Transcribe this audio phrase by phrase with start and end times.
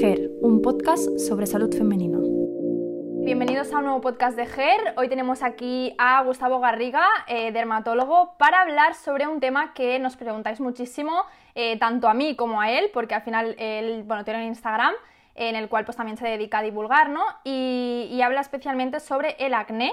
[0.00, 2.18] GER, un podcast sobre salud femenina.
[3.24, 4.94] Bienvenidos a un nuevo podcast de GER.
[4.96, 10.16] Hoy tenemos aquí a Gustavo Garriga, eh, dermatólogo, para hablar sobre un tema que nos
[10.16, 11.22] preguntáis muchísimo,
[11.54, 14.94] eh, tanto a mí como a él, porque al final él bueno, tiene un Instagram
[15.36, 17.22] en el cual pues, también se dedica a divulgar, ¿no?
[17.44, 19.92] y habla especialmente sobre el acné.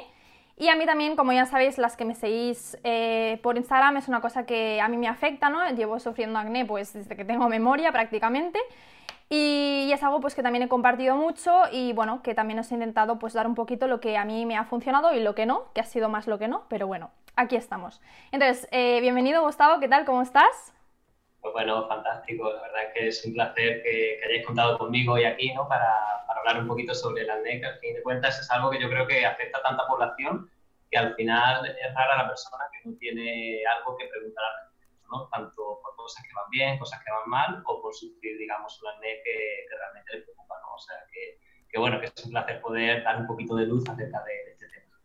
[0.61, 4.07] Y a mí también, como ya sabéis, las que me seguís eh, por Instagram es
[4.07, 5.67] una cosa que a mí me afecta, ¿no?
[5.71, 8.59] Llevo sufriendo acné pues desde que tengo memoria prácticamente.
[9.33, 12.73] Y, es algo pues que también he compartido mucho y bueno, que también os he
[12.73, 15.45] intentado pues dar un poquito lo que a mí me ha funcionado y lo que
[15.45, 18.01] no, que ha sido más lo que no, pero bueno, aquí estamos.
[18.33, 20.03] Entonces, eh, bienvenido Gustavo, ¿qué tal?
[20.03, 20.73] ¿Cómo estás?
[21.39, 22.51] Pues bueno, fantástico.
[22.51, 25.65] La verdad es que es un placer que, hayáis contado conmigo hoy aquí, ¿no?
[25.65, 28.81] Para, para, hablar un poquito sobre acné, que al fin de cuentas es algo que
[28.81, 30.49] yo creo que afecta a tanta población
[30.91, 34.43] que al final es rara la persona que no tiene algo que preguntar
[35.11, 35.27] ¿no?
[35.27, 38.89] Tanto por cosas que van bien, cosas que van mal, o por sufrir, digamos, un
[38.89, 40.75] acné que, que realmente le preocupa, ¿no?
[40.75, 41.39] O sea, que,
[41.69, 44.67] que, bueno, que es un placer poder dar un poquito de luz acerca de, este
[44.67, 44.97] tema.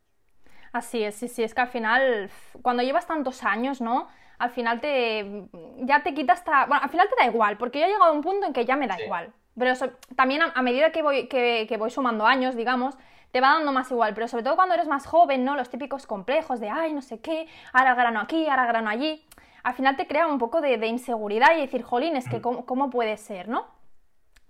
[0.73, 2.31] Así es, sí, sí, es que al final,
[2.63, 4.09] cuando llevas tantos años, ¿no?
[4.39, 7.87] al final te ya te quita hasta bueno al final te da igual porque yo
[7.87, 9.73] he llegado a un punto en que ya me da igual pero
[10.15, 12.97] también a, medida que voy que, que, voy sumando años digamos
[13.33, 16.07] te va dando más igual pero sobre todo cuando eres más joven no los típicos
[16.07, 19.26] complejos de ay no sé qué ahora grano aquí ahora grano allí
[19.67, 22.89] al final te crea un poco de, inseguridad y decir jolín es que cómo, cómo
[22.89, 23.67] puede ser no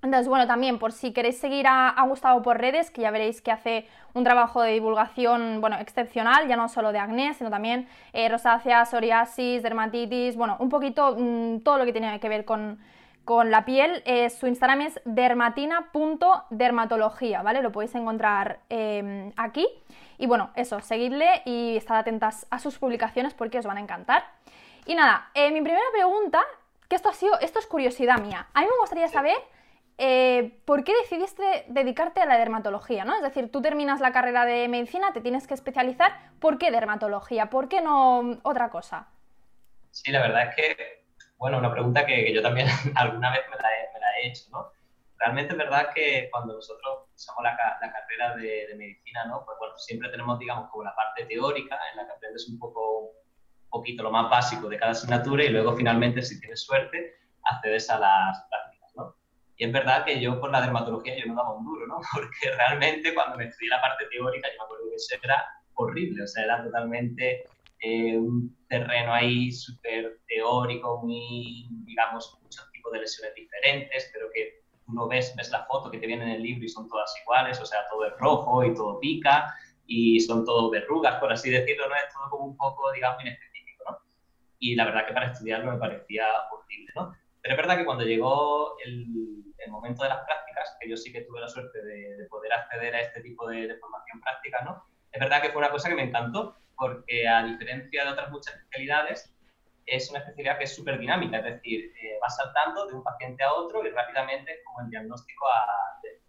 [0.03, 3.51] entonces, bueno, también por si queréis seguir a, Gustavo por redes, que ya veréis que
[3.51, 8.29] hace un trabajo de divulgación, bueno, excepcional, ya no solo de acné, sino también eh,
[8.29, 12.79] rosácea, psoriasis, dermatitis, bueno, un poquito mm, todo lo que tiene que ver con,
[13.47, 14.03] la piel.
[14.05, 17.61] Eh, su Instagram es dermatina.dermatología, ¿vale?
[17.61, 19.67] Lo podéis encontrar em, aquí.
[20.19, 24.23] Y bueno, eso, seguidle y estad atentas a sus publicaciones porque os van a encantar.
[24.87, 26.43] Y nada, eh, mi primera pregunta,
[26.89, 28.49] que esto ha sido, esto es curiosidad mía.
[28.55, 29.37] A mí me gustaría saber
[29.99, 33.05] eh, ¿por qué decidiste dedicarte a la dermatología?
[33.05, 33.15] ¿no?
[33.15, 37.49] Es decir, tú terminas la carrera de medicina, te tienes que especializar, ¿por qué dermatología?
[37.49, 39.09] ¿Por qué no otra cosa?
[39.91, 41.05] Sí, la verdad es que,
[41.39, 43.69] bueno, una pregunta que, yo también alguna vez me la,
[44.21, 44.73] he, hecho, ¿no?
[45.19, 49.45] Realmente es verdad que cuando nosotros usamos la, carrera de, medicina, ¿no?
[49.45, 53.13] Pues bueno, siempre tenemos, digamos, como la parte teórica en la que aprendes un poco,
[53.79, 57.99] poquito lo más básico de cada asignatura y luego finalmente, si tienes suerte, accedes a
[57.99, 58.67] las prácticas
[59.59, 62.01] y es verdad que yo por la dermatología yo no daba un duro, ¿no?
[62.13, 65.45] Porque realmente cuando me estudié la parte teórica, yo me acuerdo que eso era
[65.75, 67.45] horrible, o sea, era totalmente
[67.81, 74.63] eh, un terreno ahí súper teórico, muy, digamos, muchos tipos de lesiones diferentes, pero que
[74.85, 77.13] tú no ves, ves la foto que te viene en el libro y son todas
[77.23, 79.55] iguales, o sea, todo es rojo y todo pica
[79.87, 81.95] y son todo verrugas, por así decirlo, ¿no?
[81.95, 83.31] Es todo como un poco, digamos, ¿no?
[84.59, 87.15] Y la verdad que para estudiarlo me parecía horrible, ¿no?
[87.43, 91.13] Pero es verdad que cuando llegó el, el momento de las prácticas, que yo sí
[91.13, 94.85] que tuve la suerte de, poder acceder a este tipo de, formación práctica, ¿no?
[95.13, 98.55] Es verdad que fue una cosa que me encantó, porque a diferencia de otras muchas
[98.55, 99.33] especialidades,
[99.87, 103.45] es una especialidad que es súper dinámica, es decir, eh, vas saltando de un paciente
[103.45, 106.21] a otro y rápidamente como el diagnóstico a, de,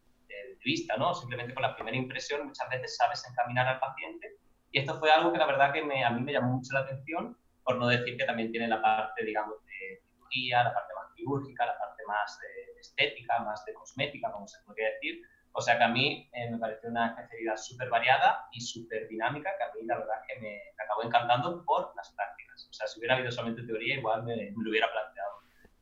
[0.64, 1.14] vista, ¿no?
[1.14, 4.36] Simplemente con la primera impresión muchas veces sabes encaminar al paciente.
[4.72, 6.82] Y esto fue algo que la verdad que me, a mí me llamó mucho la
[6.82, 11.14] atención, por no decir que también tiene la parte, digamos, de cirugía, la parte más
[11.14, 15.22] quirúrgica, la parte más de estética, más de cosmética, como se podría decir.
[15.52, 19.50] O sea que a mí eh, me pareció una especialidad súper variada y súper dinámica,
[19.58, 22.70] que a mí la verdad que me, acabó encantando por las prácticas.
[22.70, 25.32] O sea, si hubiera habido solamente teoría, igual me, lo hubiera planteado.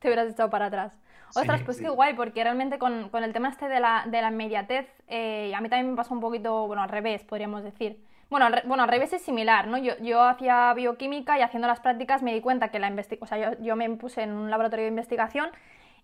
[0.00, 0.98] Te hubieras echado para atrás.
[1.36, 4.30] Ostras, pues qué guay, porque realmente con, con, el tema este de la, de la
[4.30, 8.04] inmediatez, eh, a mí también me pasó un poquito, bueno, al revés, podríamos decir.
[8.28, 9.78] Bueno, al, bueno, al revés es similar, ¿no?
[9.78, 13.26] Yo, yo hacía bioquímica y haciendo las prácticas me di cuenta que la investigación, o
[13.28, 15.50] sea, yo, yo me puse en un laboratorio de investigación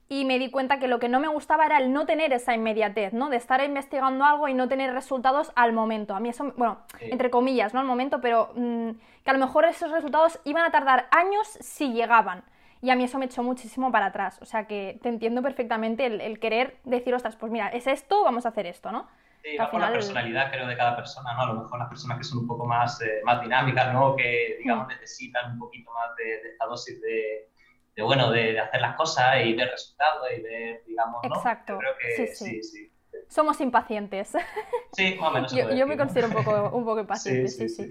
[0.09, 2.55] y me di cuenta que lo que no me gustaba era el no tener esa
[2.55, 3.31] inmediatez, ¿no?
[3.31, 6.15] De estar investigando algo y no tener resultados al momento.
[6.15, 7.81] A mí eso, bueno, entre comillas, ¿no?
[7.81, 8.91] Al momento, pero mm,
[9.25, 12.45] que a lo mejor esos resultados iban a tardar años si llegaban.
[12.83, 14.39] Y a mí eso me echó muchísimo para atrás.
[14.43, 18.45] O sea que te entiendo perfectamente el, querer decir, ostras, pues mira, es esto, vamos
[18.45, 19.07] a hacer esto, ¿no?
[19.43, 21.43] Sí, va la personalidad, creo, de cada persona, ¿no?
[21.43, 24.15] A lo mejor las personas que son un poco más, eh, más dinámicas, ¿no?
[24.15, 27.51] Que, digamos, necesitan un poquito más de esta dosis de,
[27.97, 31.35] de bueno, de, hacer las cosas y ver resultados y ver, digamos, ¿no?
[31.35, 31.77] Exacto.
[31.79, 32.93] creo que sí, sí.
[33.29, 34.33] Somos impacientes.
[34.95, 35.53] Sí, más o menos.
[35.55, 37.91] yo, me considero un poco, un poco impaciente, sí, sí.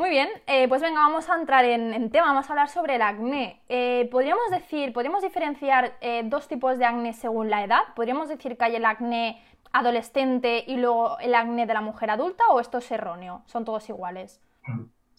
[0.00, 3.02] Muy bien, eh, pues venga, vamos a entrar en, tema, vamos a hablar sobre el
[3.02, 3.60] acné.
[3.68, 7.82] Eh, ¿Podríamos decir, podríamos diferenciar eh, dos tipos de acné según la edad?
[7.94, 12.44] ¿Podríamos decir que hay el acné adolescente y luego el acné de la mujer adulta
[12.50, 13.42] o esto es erróneo?
[13.46, 14.40] ¿Son todos iguales?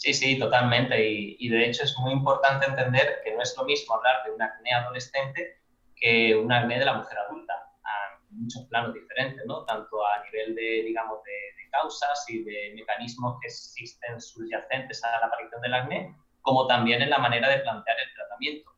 [0.02, 0.98] Sí, sí, totalmente.
[1.10, 4.42] Y, de hecho es muy importante entender que no es lo mismo hablar de un
[4.42, 5.62] acné adolescente
[5.96, 7.54] que un acné de la mujer adulta.
[7.84, 9.64] Ah, muchos planos diferentes, ¿no?
[9.66, 11.32] Tanto a nivel de, digamos, de,
[11.72, 17.10] causas y de mecanismos que existen subyacentes a la aparición del acné, como también en
[17.10, 18.72] la manera de plantear el tratamiento.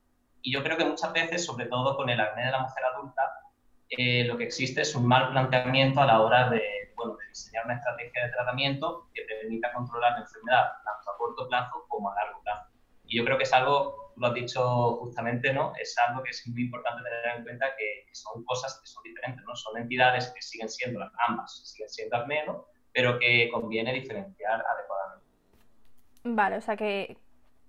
[0.43, 3.23] Y yo creo que muchas veces, sobre todo con el acné de la mujer adulta,
[3.97, 7.65] eh, lo que existe es un mal planteamiento a la hora de, bueno, de diseñar
[7.65, 12.15] una estrategia de tratamiento que permita controlar la enfermedad tanto a corto plazo como a
[12.15, 12.71] largo plazo.
[13.05, 15.73] Y yo creo que es algo, lo has dicho justamente, ¿no?
[15.79, 19.43] Es algo que es muy importante tener en cuenta que, son cosas que son diferentes,
[19.45, 19.55] ¿no?
[19.55, 24.63] Son entidades que siguen siendo las ambas, siguen siendo al menos, pero que conviene diferenciar
[24.65, 25.27] adecuadamente.
[26.23, 27.17] Vale, o sea que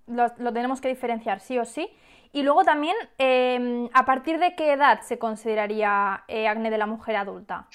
[0.07, 1.89] lo, tenemos que diferenciar sí o sí.
[2.35, 6.85] Y luego también, em, ¿a partir de qué edad se consideraría eh, acné de la
[6.85, 7.69] mujer adulta?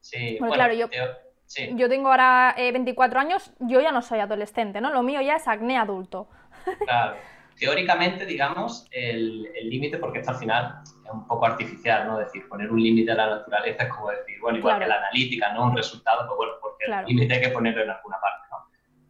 [0.00, 0.86] Sí, bueno, claro, yo,
[1.74, 4.90] yo tengo ahora 24 eh, años, yo ya no soy adolescente, ¿no?
[4.92, 6.28] Lo mío ya es acné adulto.
[6.84, 7.16] Claro.
[7.58, 12.18] Teóricamente, digamos, el límite, porque esto al final es un poco artificial, ¿no?
[12.18, 15.54] Decir, poner un límite a la naturaleza es como decir, bueno, igual que la analítica,
[15.54, 15.68] ¿no?
[15.68, 18.58] Un resultado, pues bueno, porque el límite hay que ponerlo en alguna parte, ¿no?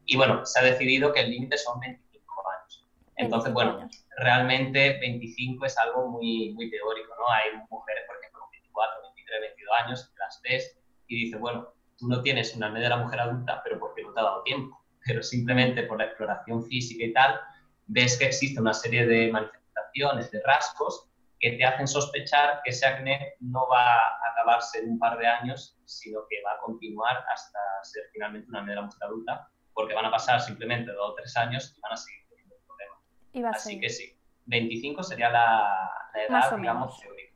[0.04, 2.86] Y bueno, se ha decidido que el límite son 25 años.
[3.16, 7.28] Entonces, bueno, realmente 25 es algo muy, muy teórico, ¿no?
[7.30, 10.78] Hay mujeres, por ejemplo, con 24, 23, 22 años, que las ves
[11.08, 14.12] y dices, bueno, tú no tienes una media de la mujer adulta, pero porque no
[14.12, 17.40] te ha dado tiempo pero simplemente por la exploración física y tal,
[17.86, 21.08] ves que existe una serie de manifestaciones, de rasgos,
[21.38, 25.26] que te hacen sospechar que ese acné no va a acabarse en un par de
[25.26, 30.06] años, sino que va a continuar hasta ser finalmente una media mujer adulta, porque van
[30.06, 32.25] a pasar simplemente dos o tres años y van a seguir
[33.44, 34.16] Así que sí,
[34.46, 35.90] 25 sería la,
[36.28, 37.32] edad, digamos, teórica.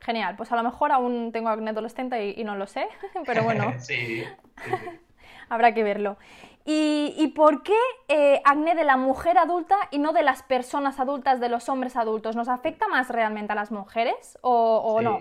[0.00, 2.88] Genial, pues a lo mejor aún tengo acné adolescente y, no lo sé,
[3.26, 3.72] pero bueno.
[3.78, 4.24] sí.
[5.48, 6.16] Habrá que verlo.
[6.64, 7.76] ¿Y, por qué
[8.08, 11.96] eh, acné de la mujer adulta y no de las personas adultas, de los hombres
[11.96, 12.36] adultos?
[12.36, 15.18] ¿Nos afecta más realmente a las mujeres o, no?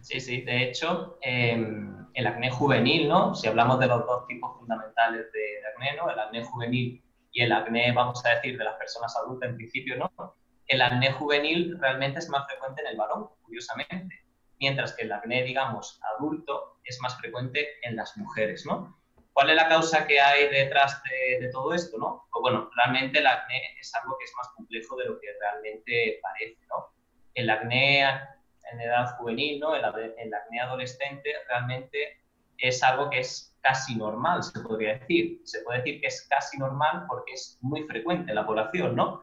[0.00, 0.40] Sí, sí.
[0.40, 3.34] De hecho, em, el acné juvenil, ¿no?
[3.34, 6.10] Si hablamos de los dos tipos fundamentales de, acné, ¿no?
[6.10, 7.02] El acné juvenil
[7.32, 10.36] y el acné, vamos a decir, de las personas adultas en principio, ¿no?
[10.66, 14.24] El acné juvenil realmente es más frecuente en el varón, curiosamente,
[14.60, 18.98] mientras que el acné, digamos, adulto es más frecuente en las mujeres, ¿no?
[19.32, 21.02] ¿Cuál es la causa que hay detrás
[21.40, 21.96] de, todo esto?
[21.96, 22.28] ¿no?
[22.30, 26.20] Pues bueno, realmente el acné es algo que es más complejo de lo que realmente
[26.22, 26.66] parece.
[26.68, 26.92] ¿no?
[27.34, 29.74] El acné en edad juvenil, ¿no?
[29.74, 29.82] el,
[30.18, 32.20] el acné adolescente, realmente
[32.58, 35.40] es algo que es casi normal, se podría decir.
[35.44, 39.22] Se puede decir que es casi normal porque es muy frecuente en la población, ¿no?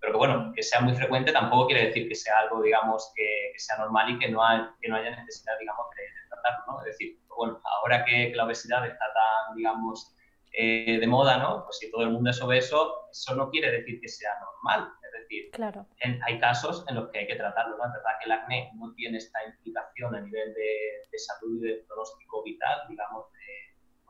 [0.00, 3.52] Pero que bueno, que sea muy frecuente tampoco quiere decir que sea algo, digamos, que,
[3.56, 4.40] sea normal y que no,
[4.80, 6.80] que no haya necesidad, digamos, de, tratarlo, ¿no?
[6.80, 10.14] Es decir, bueno, ahora que, la obesidad está tan, digamos,
[10.52, 11.64] eh, de moda, ¿no?
[11.64, 14.92] Pues si todo el mundo es obeso, eso no quiere decir que sea normal.
[15.02, 15.86] Es decir, claro.
[16.24, 17.84] hay casos en los que hay que tratarlo, ¿no?
[17.86, 21.84] Es verdad que el acné no tiene esta implicación a nivel de, salud y de
[21.88, 23.38] pronóstico vital, digamos, de,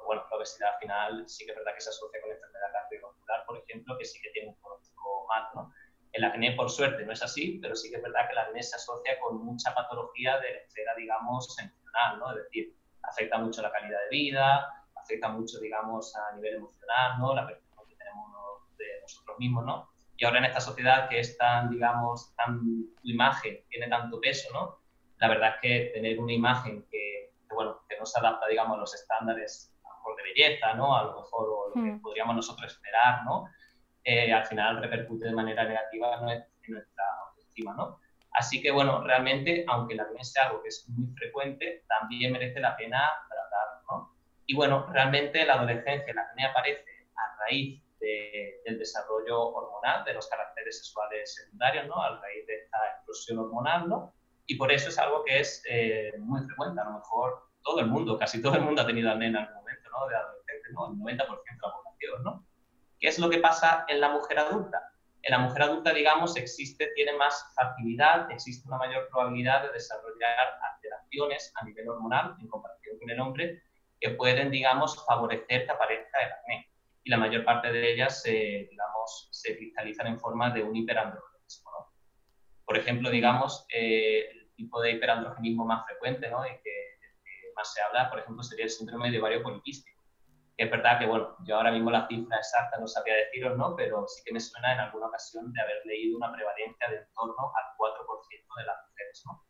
[0.06, 3.46] bueno, la obesidad al final sí que es verdad que se asocia con enfermedad cardiovascular,
[3.46, 5.72] por ejemplo, que sí que tiene un pronóstico mal, ¿no?
[6.12, 8.62] El acné, por suerte, no es así, pero sí que es verdad que el acné
[8.62, 12.30] se asocia con mucha patología de la esfera, digamos, emocional, ¿no?
[12.30, 17.34] Es decir, afecta mucho la calidad de vida, afecta mucho, digamos, a nivel emocional, ¿no?
[17.34, 19.90] La percepción que tenemos de nosotros mismos, ¿no?
[20.16, 24.48] Y ahora en esta sociedad que es tan, digamos, tan, tu imagen tiene tanto peso,
[24.52, 24.78] ¿no?
[25.18, 28.80] La verdad es que tener una imagen que, bueno, que no se adapta, digamos, a
[28.80, 29.75] los estándares
[30.34, 30.96] belleza, ¿no?
[30.96, 32.00] A lo mejor o lo que hmm.
[32.00, 33.46] podríamos nosotros esperar, ¿no?
[34.04, 38.00] Eh, al final repercute de manera negativa en nuestra autoestima, ¿no?
[38.32, 42.60] Así que, bueno, realmente, aunque el acné sea algo que es muy frecuente, también merece
[42.60, 44.16] la pena tratarlo, ¿no?
[44.46, 50.14] Y bueno, realmente en la adolescencia el acné aparece a raíz del desarrollo hormonal, de
[50.14, 52.00] los caracteres sexuales secundarios, ¿no?
[52.00, 54.14] A raíz de esta explosión hormonal, ¿no?
[54.46, 56.80] Y por eso es algo que es eh, muy frecuente.
[56.80, 59.55] A lo mejor todo el mundo, casi todo el mundo ha tenido acné en algún
[59.98, 60.08] ¿no?
[60.08, 60.86] De adolescente, ¿no?
[60.86, 62.46] El 90% de la población, ¿no?
[62.98, 64.92] ¿Qué es lo que pasa en la mujer adulta?
[65.26, 70.56] en la mujer adulta, digamos, existe, tiene más facilidad, existe una mayor probabilidad de desarrollar
[70.72, 73.62] alteraciones a nivel hormonal en comparación con el hombre
[74.00, 76.70] que pueden, digamos, favorecer que aparezca el acné.
[77.02, 81.70] Y la mayor parte de ellas, digamos, se cristalizan en forma de un hiperandrogenismo.
[81.72, 81.92] ¿no?
[82.64, 86.42] Por ejemplo, digamos, eh, el tipo de hiperandrogenismo más frecuente ¿no?
[86.42, 86.75] que,
[87.56, 89.96] más se habla, por ejemplo, sería el síndrome de ovario poliquístico
[90.56, 93.76] es verdad que, bueno, yo ahora mismo la cifra exacta no sabría deciros, ¿no?
[93.76, 97.06] Pero sí que me suena en alguna ocasión de haber leído una prevalencia de en
[97.14, 99.44] torno al 4% de las mujeres, ¿no?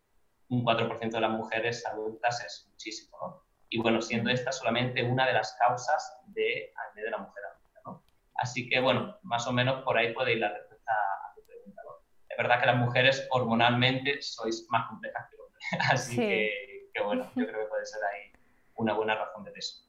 [0.49, 3.47] Un 4% de las mujeres adultas es muchísimo, ¿no?
[3.69, 7.81] Y bueno, siendo esta solamente una de las causas de acné de la mujer adulta,
[7.85, 8.03] ¿no?
[8.35, 11.83] Así que, bueno, más o menos por ahí puede ir la respuesta a tu pregunta,
[11.85, 12.05] ¿no?
[12.29, 17.03] Es verdad que las mujeres hormonalmente sois más complejas que los hombres, así que, que
[17.03, 18.33] bueno, yo creo que puede ser ahí
[18.77, 19.83] una buena razón de peso.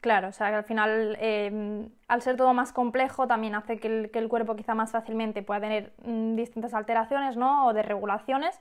[0.00, 3.88] Claro, o sea que al final, eh, al ser todo más complejo, también hace que
[3.88, 7.66] el, que el, cuerpo quizá más fácilmente pueda tener mm, distintas alteraciones, ¿no?
[7.66, 8.60] O desregulaciones,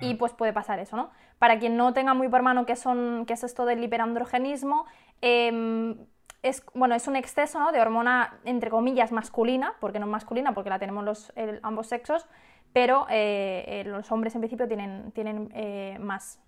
[0.00, 0.18] y mm.
[0.18, 1.10] pues puede pasar eso, ¿no?
[1.38, 4.86] Para quien no tenga muy por mano qué, son, qué es esto del hiperandrogenismo,
[5.20, 5.94] eh,
[6.42, 7.72] es, bueno, es un exceso ¿no?
[7.72, 12.26] de hormona, entre comillas, masculina, porque no es masculina, porque la tenemos los, ambos sexos,
[12.72, 16.40] pero eh, eh, los hombres en principio tienen, tienen eh, más.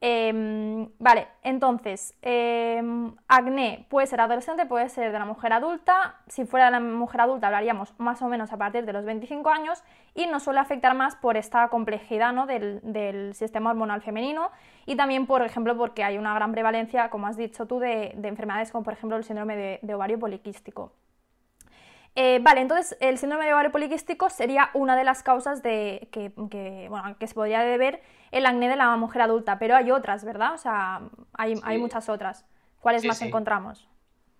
[0.00, 6.20] Em, vale, entonces, em, acné puede ser adolescente, puede ser de la mujer adulta.
[6.28, 9.50] Si fuera de la mujer adulta hablaríamos más o menos a partir de los 25
[9.50, 9.82] años
[10.14, 12.46] y nos suele afectar más por esta complejidad ¿no?
[12.46, 14.50] del, sistema hormonal femenino
[14.86, 18.70] y también, por ejemplo, porque hay una gran prevalencia, como has dicho tú, de, enfermedades
[18.70, 20.92] como por ejemplo el síndrome de ovario poliquístico.
[22.20, 26.32] Eh, vale, entonces el síndrome de ovario poliquístico sería una de las causas de que,
[26.88, 30.54] bueno, que se podría deber el acné de la mujer adulta, pero hay otras, ¿verdad?
[30.54, 31.00] O sea,
[31.32, 32.44] hay, hay muchas otras.
[32.80, 33.88] ¿Cuáles más encontramos?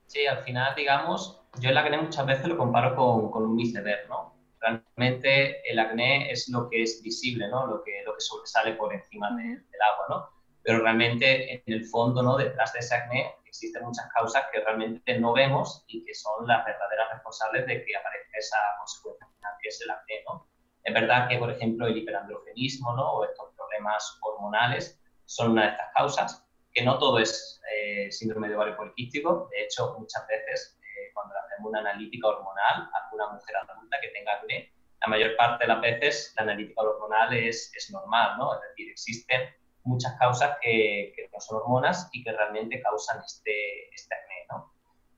[0.07, 4.09] Sí, al final, digamos, yo el acné muchas veces lo comparo con, con un iceberg,
[4.09, 4.35] ¿no?
[4.61, 7.66] Realmente el acné es lo que es visible, ¿no?
[7.66, 10.28] Lo que, lo que sobresale por encima del agua, ¿no?
[10.62, 12.37] Pero realmente en el fondo, ¿no?
[12.37, 16.64] Detrás de ese acné existen muchas causas que realmente no vemos y que son las
[16.64, 20.47] verdaderas responsables de que aparezca esa consecuencia final, que es el acné, ¿no?
[20.85, 23.12] Es verdad que, por ejemplo, el hiperandrogenismo, ¿no?
[23.12, 28.48] O estos problemas hormonales son una de estas causas, que no todo es eh, síndrome
[28.48, 29.48] de ovario poliquístico.
[29.50, 34.08] De hecho, muchas veces, eh, cuando hacemos una analítica hormonal a una mujer adulta que
[34.08, 38.54] tenga acné, la mayor parte de las veces la analítica hormonal es, es normal, ¿no?
[38.54, 39.48] Es decir, existen
[39.84, 44.34] muchas causas que, no son hormonas y que realmente causan este, este acné.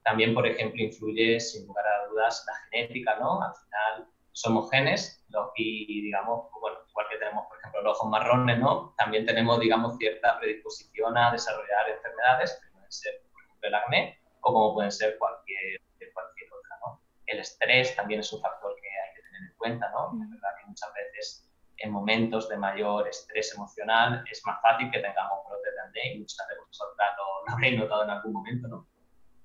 [0.02, 3.42] También, por ejemplo, influye, sin lugar a dudas, la genética, ¿no?
[3.42, 5.20] Al final somos genes
[5.56, 8.94] y, digamos, bueno, igual que tenemos, por ejemplo, los ojos marrones, ¿no?
[8.96, 14.20] También tenemos, digamos, cierta predisposición a desarrollar enfermedades, que pueden ser, por ejemplo, el acné,
[14.40, 15.80] o como pueden ser cualquier,
[16.12, 17.00] cualquier otra, ¿no?
[17.26, 20.12] El estrés también es un factor que hay que tener en cuenta, ¿no?
[20.22, 21.46] Es verdad que muchas veces
[21.78, 26.18] en momentos de mayor estrés emocional es más fácil que tengamos brotes de acné y
[26.20, 28.86] muchas de vosotras lo, lo, habréis notado en algún momento, ¿no?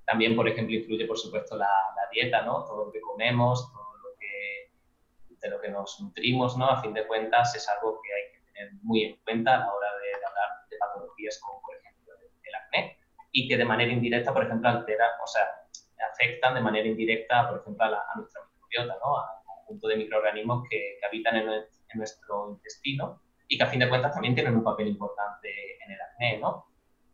[0.06, 1.66] También, por ejemplo, influye, por supuesto, la,
[1.96, 2.64] la, dieta, ¿no?
[2.66, 3.95] Todo lo que comemos, todo
[5.46, 6.66] de lo que nos nutrimos, ¿no?
[6.66, 9.74] A fin de cuentas, es algo que hay que tener muy en cuenta a la
[9.74, 12.98] hora de, hablar de patologías como, por ejemplo, el, acné
[13.32, 15.44] y que de manera indirecta, por ejemplo, altera, o sea,
[16.12, 19.18] afectan de manera indirecta, por ejemplo, a, a nuestra microbiota, ¿no?
[19.20, 23.88] Al conjunto de microorganismos que, que habitan en, nuestro intestino y que a fin de
[23.88, 25.50] cuentas también tienen un papel importante
[25.82, 26.66] en el acné, ¿no?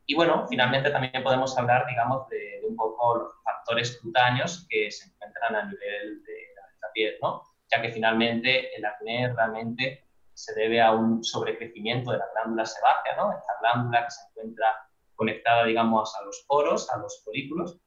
[0.08, 5.08] Y bueno, finalmente también podemos hablar, digamos, de, un poco los factores cutáneos que se
[5.08, 7.44] encuentran a nivel de la, piel, ¿no?
[7.72, 13.16] Ya que finalmente el acné realmente se debe a un sobrecrecimiento de la glándula sebácea,
[13.16, 13.32] ¿no?
[13.32, 17.80] Esta glándula que se encuentra conectada, digamos, a los poros, a los folículos,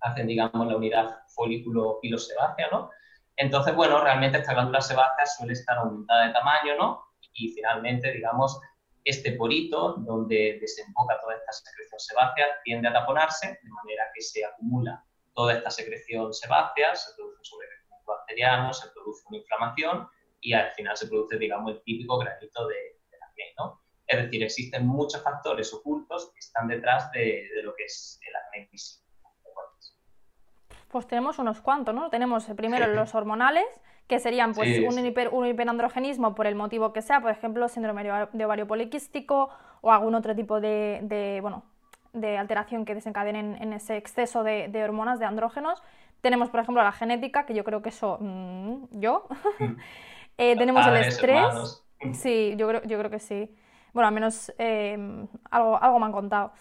[0.00, 2.90] hacen, digamos, la unidad folículo-pilosebácea, ¿no?
[3.36, 7.06] Entonces, bueno, realmente esta glándula sebácea suele estar aumentada de tamaño, ¿no?
[7.34, 8.60] Y finalmente, digamos,
[9.04, 14.44] este porito donde desemboca toda esta secreción sebácea tiende a taponarse, de manera que se
[14.44, 15.04] acumula
[15.34, 17.44] toda esta secreción sebácea, se produce un
[18.06, 20.08] sobrecrecimiento bacteriano, se produce una inflamación
[20.40, 23.82] y al final se produce, digamos, el típico granito de, de acné, ¿no?
[24.06, 28.36] Es decir, existen muchos factores ocultos que están detrás de, de lo que es el
[28.36, 29.06] acné físico.
[30.88, 32.10] Pues tenemos unos cuantos, ¿no?
[32.10, 33.66] Tenemos eh, primero los hormonales,
[34.06, 38.04] que serían pues un, hiper, un, hiperandrogenismo por el motivo que sea, por ejemplo, síndrome
[38.32, 41.64] de ovario poliquístico o algún otro tipo de, bueno,
[42.12, 45.82] de alteración que desencadenen en ese exceso de, hormonas, de andrógenos.
[46.26, 49.28] Tenemos, por ejemplo, la genética, que yo creo que eso, mm, yo.
[50.38, 51.82] Eh, tenemos el estrés.
[52.12, 53.48] Sí, yo creo, yo creo que sí.
[53.94, 54.98] Bueno, al menos eh,
[55.50, 56.52] algo, algo me han contado.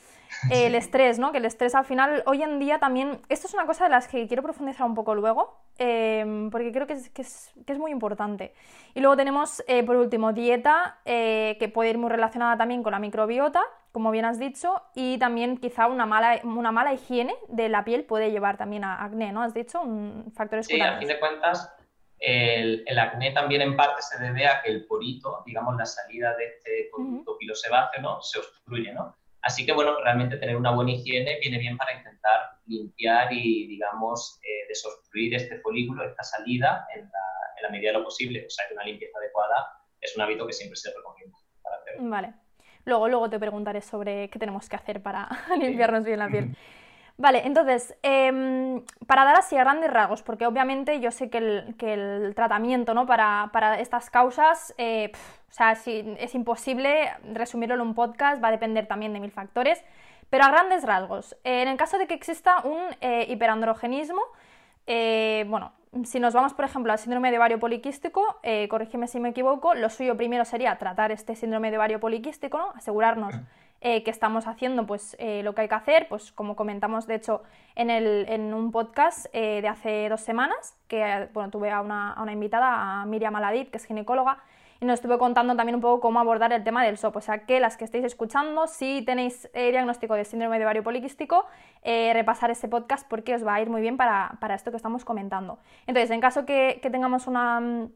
[0.49, 1.33] El estrés, ¿no?
[1.33, 4.07] Que el estrés al final, hoy en día también, esto es una cosa de las
[4.07, 7.79] que quiero profundizar un poco luego, em, porque creo que es, que, es, que es,
[7.79, 8.53] muy importante.
[8.93, 12.91] Y luego tenemos, eh, por último, dieta, eh, que puede ir muy relacionada también con
[12.91, 13.61] la microbiota,
[13.95, 18.03] como bien has dicho, y también quizá una mala, una mala higiene de la piel
[18.03, 19.41] puede llevar también a acné, ¿no?
[19.41, 21.73] Has dicho, un factor Sí, a fin de cuentas,
[22.19, 26.35] el, el, acné también en parte se debe a que el porito, digamos, la salida
[26.35, 28.21] de este conducto pilosebáceo, ¿no?
[28.21, 29.15] Se obstruye, ¿no?
[29.39, 34.41] Así que, bueno, realmente tener una buena higiene viene bien para intentar limpiar y, digamos,
[34.43, 37.09] eh, desobstruir este folículo, esta salida, en
[37.61, 38.45] la, medida de lo posible.
[38.45, 39.71] O sea, que una limpieza adecuada
[40.01, 42.44] es un hábito que siempre se recomienda para Vale.
[42.85, 45.27] Luego, luego te preguntaré sobre qué tenemos que hacer para
[45.59, 46.55] limpiarnos bien la piel.
[47.17, 52.33] Vale, entonces, em, para dar así a grandes rasgos, porque obviamente yo sé que el,
[52.35, 53.05] tratamiento ¿no?
[53.05, 55.13] para, estas causas, eh,
[55.49, 59.31] o sea, si, es imposible resumirlo en un podcast, va a depender también de mil
[59.31, 59.81] factores,
[60.29, 64.21] pero a grandes rasgos, en el caso de que exista un eh, hiperandrogenismo,
[64.87, 65.73] eh, bueno,
[66.03, 68.21] si nos vamos, por ejemplo, al síndrome de ovario poliquístico,
[68.69, 72.71] corrígeme si me equivoco, lo suyo primero sería tratar este síndrome de ovario poliquístico, ¿no?
[72.75, 73.35] asegurarnos
[73.87, 77.13] eh, que estamos haciendo pues, eh, lo que hay que hacer, pues como comentamos de
[77.13, 77.43] hecho
[77.75, 82.15] en, el, en un podcast eh, de hace dos semanas, que bueno, tuve a una,
[82.19, 84.39] una, invitada, a Miriam Aladid, que es ginecóloga,
[84.79, 87.45] y nos estuve contando también un poco cómo abordar el tema del SOP, o sea
[87.45, 91.45] que las que estéis escuchando, si tenéis diagnóstico de síndrome de ovario poliquístico,
[91.83, 95.05] repasar ese podcast porque os va a ir muy bien para, para esto que estamos
[95.05, 95.59] comentando.
[95.87, 97.89] Entonces, en caso que, que tengamos una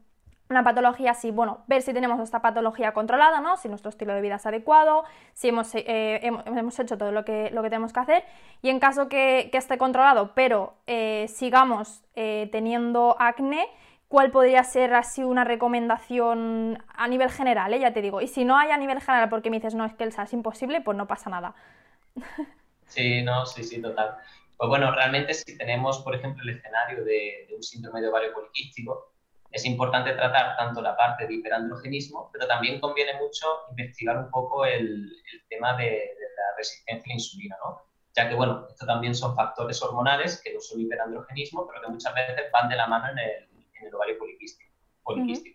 [0.50, 3.56] una patología así, bueno, ver si tenemos esta patología controlada, ¿no?
[3.56, 7.50] Si nuestro estilo de vida es adecuado, si hemos, eh, hemos, hecho todo lo que,
[7.52, 8.24] lo que tenemos que hacer
[8.60, 13.68] y en caso que, esté controlado, pero eh, sigamos eh, teniendo acné,
[14.10, 17.78] ¿cuál podría ser así una recomendación a nivel general?
[17.78, 19.94] Ya te digo, y si no hay a nivel general porque me dices, no, es
[19.94, 21.54] que el es imposible, pues no pasa nada.
[22.86, 24.16] Sí, no, sí, sí, total.
[24.56, 28.32] Pues bueno, realmente si tenemos, por ejemplo, el escenario de, de un síndrome de ovario
[28.34, 29.12] poliquístico,
[29.52, 34.66] es importante tratar tanto la parte de hiperandrogenismo, pero también conviene mucho investigar un poco
[34.66, 35.08] el,
[35.48, 37.80] tema de, la resistencia a la insulina, ¿no?
[38.16, 42.12] ya que, bueno, esto también son factores hormonales que no son hiperandrogenismo, pero que muchas
[42.12, 43.49] veces van de la mano en el,
[43.94, 44.70] ovario poliquístico,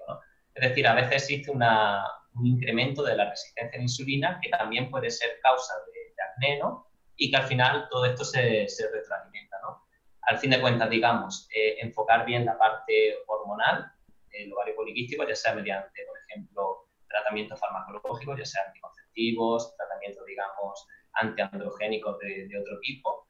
[0.08, 0.20] ¿no?
[0.53, 2.05] Es decir, a veces existe una,
[2.36, 6.60] un incremento de la resistencia a la insulina que también puede ser causa de, acné,
[6.60, 6.88] ¿no?
[7.17, 9.86] Y que al final todo esto se, se retroalimenta, ¿no?
[10.27, 13.91] al fin de cuentas, digamos, eh, enfocar bien la parte hormonal
[14.38, 20.88] el ovario poliquístico, ya sea mediante, por ejemplo, tratamientos farmacológicos, ya sea anticonceptivos, tratamientos, digamos,
[21.13, 23.25] antiandrogénicos de, otro tipo.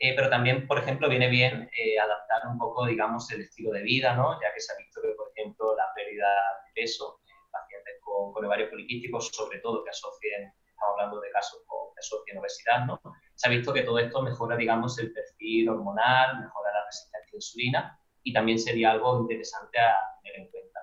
[0.00, 3.82] Eh, pero también, por ejemplo, viene bien eh, adaptar un poco, digamos, el estilo de
[3.82, 4.40] vida, ¿no?
[4.40, 6.28] Ya que se ha visto que, por ejemplo, la pérdida
[6.66, 11.30] de peso en pacientes con, con ovario poliquístico, sobre todo que asocien, estamos hablando de
[11.30, 13.00] casos que asocien obesidad, ¿no?
[13.38, 17.30] se ha visto que todo esto mejora, digamos, el perfil hormonal, mejora la resistencia a
[17.30, 20.80] la insulina y también sería algo interesante a tener en cuenta.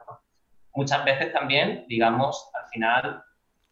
[0.74, 3.24] Muchas veces también, digamos, al final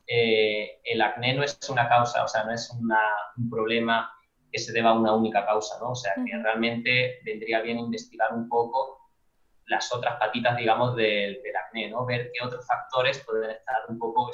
[0.05, 4.13] eh, el acné no es una causa, o sea, no es un problema
[4.53, 5.89] que se deba a una única causa, ¿no?
[5.89, 9.09] O sea, que realmente vendría bien investigar un poco
[9.65, 12.05] las otras patitas, digamos, del, del acné, ¿no?
[12.05, 14.29] Ver qué otros factores pueden estar un poco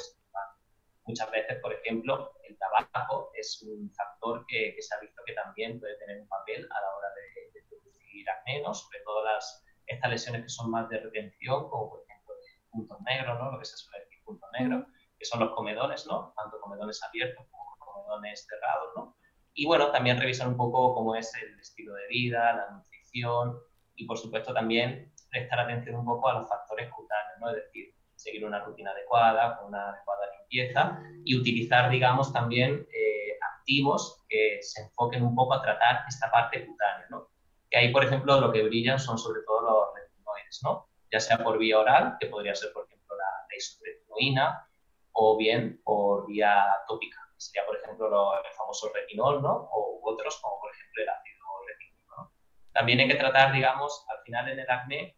[1.06, 5.80] Muchas veces, por ejemplo, el tabaco es un factor que, se ha visto que también
[5.80, 10.42] puede tener un papel a la hora de, producir acné, sobre todo las, estas lesiones
[10.42, 12.34] que son más de retención, como por ejemplo
[12.70, 13.50] puntos negros, ¿no?
[13.50, 14.84] lo que se suele decir puntos negros,
[15.18, 16.32] que son los comedones, ¿no?
[16.36, 18.92] tanto comedones abiertos como comedones cerrados.
[18.94, 19.16] ¿no?
[19.60, 23.58] Y bueno, también revisar un poco cómo es el estilo de vida, la nutrición
[23.94, 27.50] y por supuesto también prestar atención un poco a los factores cutáneos, ¿no?
[27.50, 33.36] es decir, seguir una rutina adecuada, con una adecuada limpieza y utilizar, digamos, también eh,
[33.58, 37.28] activos que se enfoquen un poco a tratar esta parte cutánea, ¿no?
[37.68, 40.88] Que ahí, por ejemplo, lo que brillan son sobre todo los retinoides, ¿no?
[41.12, 44.66] Ya sea por vía oral, que podría ser, por ejemplo, la, isotretinoína,
[45.12, 49.68] o bien por vía tópica, sería, por ejemplo, el famoso retinol, ¿no?
[49.72, 52.32] O otros, como por ejemplo el ácido retínico, ¿no?
[52.72, 55.16] También hay que tratar, digamos, al final en el acné,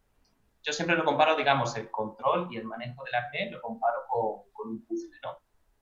[0.63, 4.69] yo siempre lo comparo, digamos, el control y el manejo del acné, lo comparo con,
[4.71, 5.39] un puzzle, ¿no?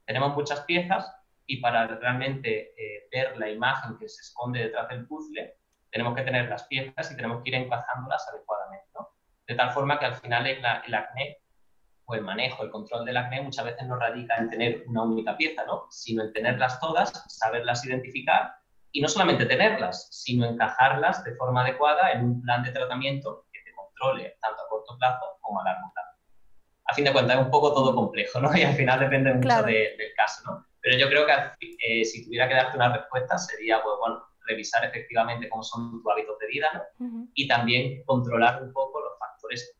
[0.06, 5.06] Tenemos muchas piezas y para realmente eh, ver la imagen que se esconde detrás del
[5.06, 5.58] puzzle,
[5.90, 9.10] tenemos que tener las piezas y tenemos que ir encajándolas adecuadamente, ¿no?
[9.46, 11.39] De tal forma que al final el, el acné
[12.10, 15.36] o el manejo, el control del acné muchas veces no radica en tener una única
[15.36, 15.86] pieza, ¿no?
[15.90, 18.52] Sino en tenerlas todas, saberlas identificar
[18.92, 23.44] y no solamente tenerlas, sino encajarlas de forma adecuada en un plan de tratamiento
[24.40, 26.18] tanto a corto plazo como a largo plazo.
[26.86, 28.50] A fin de cuentas, es un poco todo complejo, ¿no?
[28.56, 30.66] Y al final depende mucho del caso, ¿no?
[30.80, 31.32] Pero yo creo que
[31.86, 36.02] eh, si tuviera que darte una respuesta sería, pues bueno, revisar efectivamente cómo son tus
[36.10, 37.28] hábitos de vida, ¿no?
[37.34, 39.72] Y también controlar un poco los factores de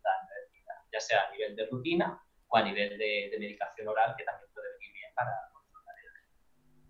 [1.00, 4.66] ya sea a nivel de rutina o a nivel de, medicación oral, que también puede
[4.78, 5.94] venir bien para controlar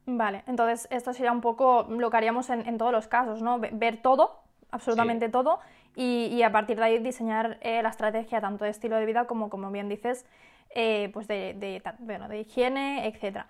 [0.06, 3.58] el Vale, entonces esto sería un poco lo que haríamos en, todos los casos, ¿no?
[3.58, 5.60] Ver todo, absolutamente todo,
[5.94, 9.50] y, a partir de ahí diseñar eh, la estrategia tanto de estilo de vida como,
[9.50, 10.24] como bien dices,
[10.70, 13.44] eh, pues de, de, bueno, de, higiene, etc.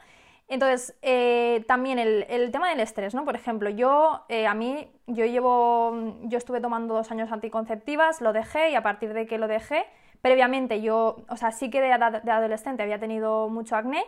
[0.48, 3.24] Entonces, eh, también el, el, tema del estrés, ¿no?
[3.24, 8.70] Por ejemplo, yo, a mí, yo llevo, yo estuve tomando dos años anticonceptivas, lo dejé
[8.70, 9.86] y a partir de que lo dejé,
[10.22, 14.04] previamente yo, o sea, sí que de, adolescente había tenido mucho acné,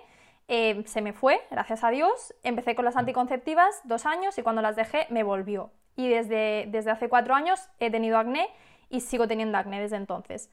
[0.49, 2.35] eh, se me fue, gracias a Dios.
[2.43, 5.71] Empecé con las anticonceptivas dos años y cuando las dejé me volvió.
[5.97, 8.49] Y desde, desde hace cuatro años he tenido acné
[8.89, 10.51] y sigo teniendo acné desde entonces.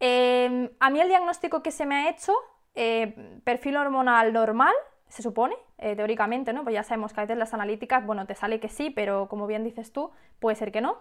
[0.00, 2.32] Em, a mí el diagnóstico que se me ha hecho,
[2.74, 4.74] eh, perfil hormonal normal,
[5.08, 6.62] se supone, eh, teóricamente, ¿no?
[6.62, 9.46] Pues ya sabemos que a veces las analíticas, bueno, te sale que sí, pero como
[9.46, 10.98] bien dices tú, puede ser que no.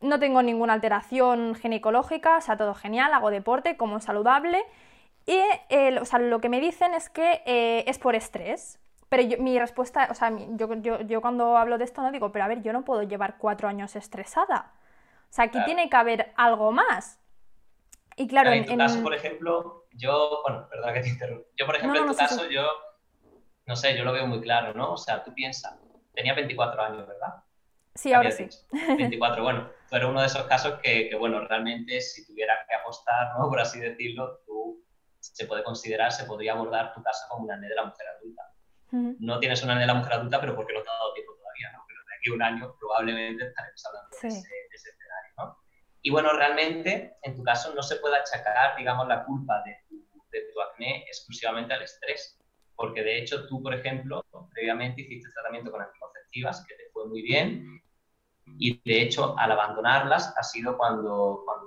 [0.00, 4.64] No tengo ninguna alteración ginecológica, o sea, todo genial, hago deporte, como saludable.
[5.26, 5.40] Y
[6.00, 8.78] o sea, lo que me dicen es que eh, es por estrés.
[9.08, 12.48] Pero mi respuesta, o sea, yo, yo, cuando hablo de esto no digo, pero a
[12.48, 14.72] ver, yo no puedo llevar cuatro años estresada.
[15.30, 17.20] O sea, aquí tiene que haber algo más.
[18.16, 21.46] Y claro, en, tu caso, por ejemplo, yo, bueno, perdón que te interrumpa.
[21.56, 22.66] Yo, por ejemplo, en tu caso, yo,
[23.66, 24.92] no sé, yo lo veo muy claro, ¿no?
[24.92, 25.78] O sea, tú piensas,
[26.14, 27.44] tenía 24 años, ¿verdad?
[27.96, 28.48] Sí, ahora sí.
[28.72, 32.74] 24, bueno, tú eres uno de esos casos que, que, bueno, realmente si tuviera que
[32.74, 33.48] apostar, ¿no?
[33.48, 34.84] Por así decirlo, tú
[35.18, 38.42] se puede considerar, se podría abordar tu caso como una ANE de la mujer adulta.
[39.18, 41.34] No tienes una ANE de la mujer adulta, pero porque no te ha dado tiempo
[41.34, 41.84] todavía, ¿no?
[41.88, 45.58] Pero de aquí a un año probablemente estaremos hablando de, ese, escenario, ¿no?
[46.02, 49.76] Y bueno, realmente en tu caso no se puede achacar, digamos, la culpa de
[50.36, 52.38] de tu acné exclusivamente al estrés,
[52.74, 57.22] porque de hecho tú, por ejemplo, previamente hiciste tratamiento con anticonceptivas que te fue muy
[57.22, 57.82] bien
[58.58, 61.66] y de hecho al abandonarlas ha sido cuando, cuando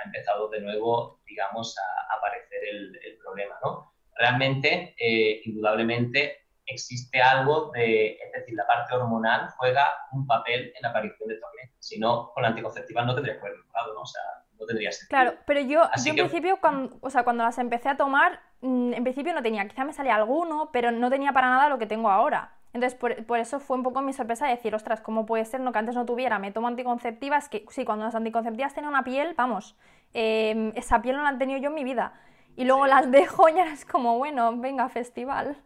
[0.00, 3.92] ha empezado de nuevo, digamos, a, aparecer el, problema, ¿no?
[4.16, 10.82] Realmente, eh, indudablemente, existe algo de, es decir, la parte hormonal juega un papel en
[10.82, 11.74] la aparición de acné.
[11.78, 13.58] Si no, con la anticonceptiva no tendrías que haber
[13.94, 14.02] ¿no?
[14.02, 14.22] O sea,
[14.58, 15.08] no tendría sentido.
[15.08, 18.94] Claro, pero yo, yo en principio, cuando, o sea, cuando las empecé a tomar, mm,
[18.94, 21.86] en principio no tenía, quizá me salía alguno, pero no tenía para nada lo que
[21.86, 22.59] tengo ahora.
[22.72, 25.72] Entonces, por, eso fue un poco mi sorpresa de decir, ostras, ¿cómo puede ser no,
[25.72, 26.38] que antes no tuviera?
[26.38, 29.76] Me tomo anticonceptivas, que sí, cuando las anticonceptivas tienen una piel, vamos,
[30.14, 32.20] em, esa piel no la han tenido yo en mi vida.
[32.56, 35.56] Y luego las dejo y ahora es como, bueno, venga, festival.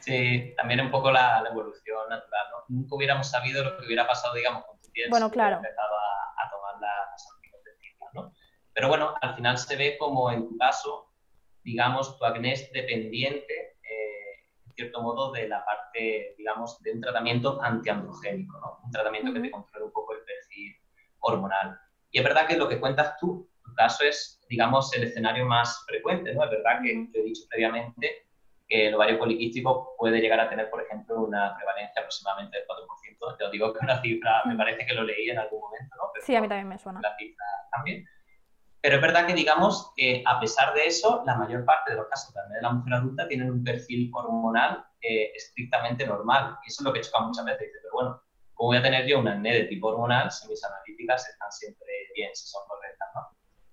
[0.00, 2.64] Sí, también un poco la, evolución natural, ¿no?
[2.68, 5.56] Nunca hubiéramos sabido lo que hubiera pasado, digamos, con tu piel bueno, claro.
[5.56, 8.32] empezado a, tomar las anticonceptivas, ¿no?
[8.72, 11.12] Pero bueno, al final se ve como en tu caso,
[11.64, 13.75] digamos, tu acné es dependiente
[14.76, 18.78] cierto modo, de la parte, digamos, de un tratamiento antiandrogénico, ¿no?
[18.84, 20.76] Un tratamiento que te controle un poco el perfil
[21.20, 21.78] hormonal.
[22.10, 25.84] Y es verdad que lo que cuentas tú, tu caso es, digamos, el escenario más
[25.86, 26.44] frecuente, ¿no?
[26.44, 28.26] Es verdad que te he dicho previamente
[28.68, 33.36] que el ovario poliquístico puede llegar a tener, por ejemplo, una prevalencia aproximadamente del 4%.
[33.38, 36.10] Te lo digo que una cifra, me parece que lo leí en algún momento, ¿no?
[36.20, 37.00] sí, a mí también me suena.
[37.00, 38.04] La cifra también.
[38.86, 42.06] Pero es verdad que, digamos, que a pesar de eso, la mayor parte de los
[42.06, 46.56] casos de la mujer adulta tienen un perfil hormonal eh, estrictamente normal.
[46.64, 47.62] Y eso es lo que choca muchas veces.
[47.66, 48.22] Dice, pero bueno,
[48.54, 51.88] ¿cómo voy a tener yo una acné de tipo hormonal si mis analíticas están siempre
[52.14, 53.08] bien, si son correctas?
[53.16, 53.22] ¿no?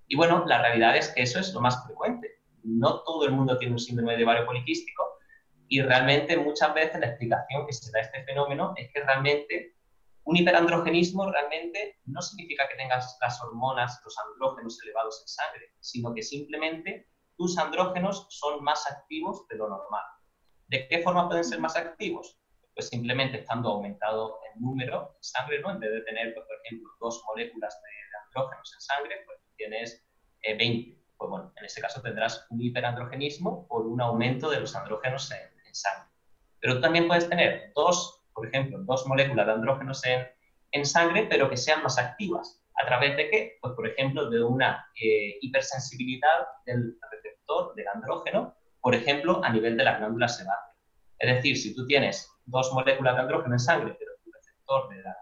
[0.07, 2.31] Y bueno, la realidad es que eso es lo más frecuente.
[2.63, 5.19] No todo el mundo tiene un síndrome de ovario poliquístico
[5.67, 9.72] y realmente muchas veces la explicación que se da a este fenómeno es que realmente
[10.25, 16.13] un hiperandrogenismo realmente no significa que tengas las hormonas, los andrógenos elevados en sangre, sino
[16.13, 20.03] que simplemente tus andrógenos son más activos de lo normal.
[20.67, 22.39] ¿De qué forma pueden ser más activos?
[22.73, 25.71] Pues simplemente estando aumentado el número en sangre, ¿no?
[25.71, 27.89] En vez de tener, pues, por ejemplo, dos moléculas de,
[28.25, 30.07] andrógenos en sangre, pues tienes
[30.41, 30.63] 20.
[30.63, 35.29] Eh, pues bueno, en ese caso tendrás un hiperandrogenismo por un aumento de los andrógenos
[35.31, 36.09] en, en sangre.
[36.59, 41.49] Pero tú también puedes tener dos por ejemplo, dos moléculas de andrógenos en, sangre, pero
[41.49, 42.61] que sean más activas.
[42.81, 43.57] ¿A través de qué?
[43.61, 49.77] Pues, por ejemplo, de una eh, hipersensibilidad del receptor del andrógeno, por ejemplo, a nivel
[49.77, 50.73] de la glándula sebácea.
[51.19, 55.03] Es decir, si tú tienes dos moléculas de andrógeno en sangre, pero tu receptor de
[55.03, 55.15] la,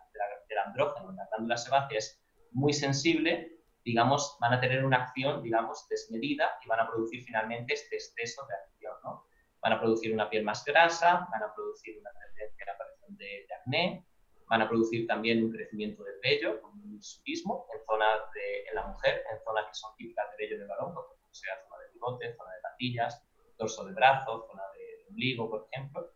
[0.48, 5.44] del andrógeno en la glándula sebácea es muy sensible, digamos, van a tener una acción,
[5.44, 9.26] digamos, desmedida y van a producir finalmente este exceso de acción, ¿no?
[9.62, 14.06] Van a producir una piel más grasa, van a producir una tendencia a de, acné,
[14.48, 18.88] van a producir también un crecimiento del vello, un hirsutismo en zonas de en la
[18.88, 22.36] mujer, en zonas que son típicas de vello de varón, como sea zona de bigote,
[22.36, 23.24] zona de patillas,
[23.58, 26.12] dorso de brazo, zona de ombligo, por ejemplo.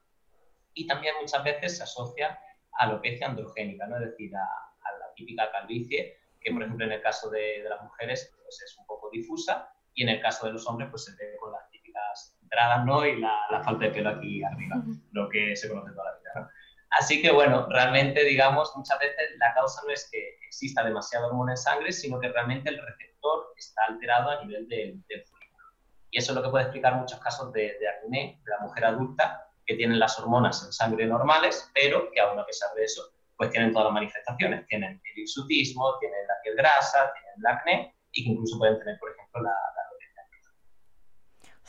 [0.74, 2.40] Y también muchas veces se asocia
[2.74, 3.98] a alopecia androgénica, ¿no?
[3.98, 8.34] es decir, a, la típica calvicie, que por ejemplo en el caso de, las mujeres
[8.44, 11.38] pues es un poco difusa y en el caso de los hombres pues se ve
[11.38, 11.75] con típicas
[12.46, 13.06] entradas ¿no?
[13.06, 14.82] y la, la falta de pelo aquí arriba,
[15.12, 16.32] lo que se conoce toda la vida.
[16.36, 16.50] ¿no?
[16.98, 21.52] Así que bueno, realmente digamos, muchas veces la causa no es que exista demasiada hormona
[21.54, 25.68] en sangre, sino que realmente el receptor está alterado a nivel del, folículo.
[26.12, 29.50] Y eso es lo que puede explicar muchos casos de, acné de la mujer adulta
[29.66, 33.02] que tienen las hormonas en sangre normales, pero que aún a pesar de eso,
[33.36, 34.66] pues tienen todas las manifestaciones.
[34.68, 38.98] Tienen el hirsutismo, tienen la piel grasa, tienen el acné y que incluso pueden tener,
[39.00, 39.52] por ejemplo, la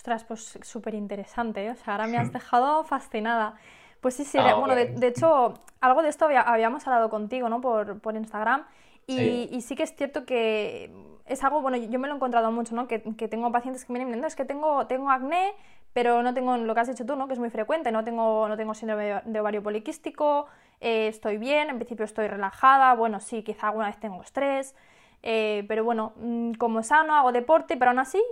[0.06, 1.70] Ostras, pues súper interesante, ¿eh?
[1.70, 3.56] o sea, ahora me has dejado fascinada.
[4.00, 7.60] Pues sí, sí, bueno, de, hecho, algo de esto habíamos hablado contigo, ¿no?
[7.60, 8.64] Por, por Instagram.
[9.08, 9.74] Y sí.
[9.74, 10.92] que es cierto que
[11.24, 12.86] es algo, bueno, yo me lo he encontrado mucho, ¿no?
[12.86, 15.54] Que, que tengo pacientes que me dicen, no, es que tengo, tengo acné,
[15.92, 17.26] pero no tengo lo que has dicho tú, ¿no?
[17.26, 20.46] Que es muy frecuente, no tengo, no tengo síndrome de ovario poliquístico,
[20.80, 24.76] eh, estoy bien, en principio estoy relajada, bueno, sí, quizá alguna vez tengo estrés,
[25.24, 28.22] eh, pero bueno, mm, como sano, hago deporte, pero aún así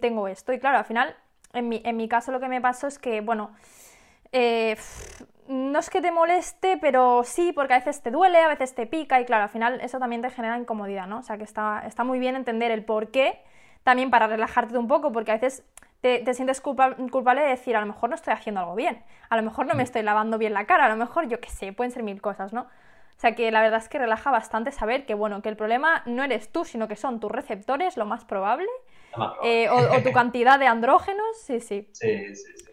[0.00, 0.52] tengo esto.
[0.52, 1.16] Y claro, al final,
[1.52, 3.50] en mi, en mi caso lo que me pasó es que, bueno,
[4.32, 4.76] eh,
[5.48, 8.86] no es que te moleste, pero sí, porque a veces te duele, a veces te
[8.86, 11.18] pica y claro, al final eso también te genera incomodidad, ¿no?
[11.18, 13.42] O sea que está, está muy bien entender el por qué,
[13.84, 15.64] también para relajarte un poco, porque a veces
[16.00, 19.36] te, te sientes culpable de decir, a lo mejor no estoy haciendo algo bien, a
[19.36, 19.86] lo mejor no me mm.
[19.86, 22.52] estoy lavando bien la cara, a lo mejor yo qué sé, pueden ser mil cosas,
[22.52, 22.62] ¿no?
[22.62, 26.02] O sea que la verdad es que relaja bastante saber que, bueno, que el problema
[26.04, 28.68] no eres tú, sino que son tus receptores, lo más probable,
[29.42, 31.88] eh, o, tu cantidad de andrógenos, sí, sí.
[31.92, 32.66] Sí, sí, sí.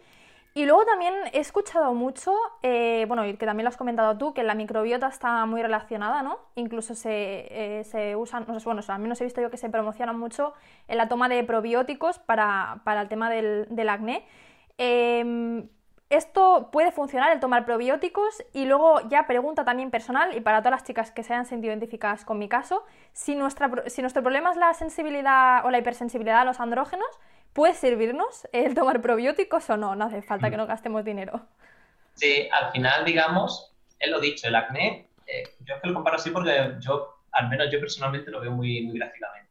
[0.56, 4.32] Y luego también he escuchado mucho, eh, bueno, y que también lo has comentado tú,
[4.34, 6.38] que la microbiota está muy relacionada, ¿no?
[6.54, 9.68] Incluso se, eh, se usan, no sé, bueno, al menos he visto yo que se
[9.68, 10.54] promocionan mucho
[10.86, 14.24] en la toma de probióticos para, para el tema del, del acné.
[16.10, 20.72] Esto puede funcionar, el tomar probióticos, y luego ya pregunta también personal, y para todas
[20.72, 24.50] las chicas que se hayan sentido identificadas con mi caso, si, nuestra, si nuestro problema
[24.50, 27.08] es la sensibilidad o la hipersensibilidad a los andrógenos,
[27.54, 29.94] ¿Puede servirnos el tomar probióticos o no?
[29.94, 31.46] No hace falta que no gastemos dinero.
[32.14, 36.16] Sí, al final, digamos, es lo dicho, el acné, eh, yo es que lo comparo
[36.16, 39.43] así porque yo, al menos yo personalmente lo veo muy, muy gráficamente.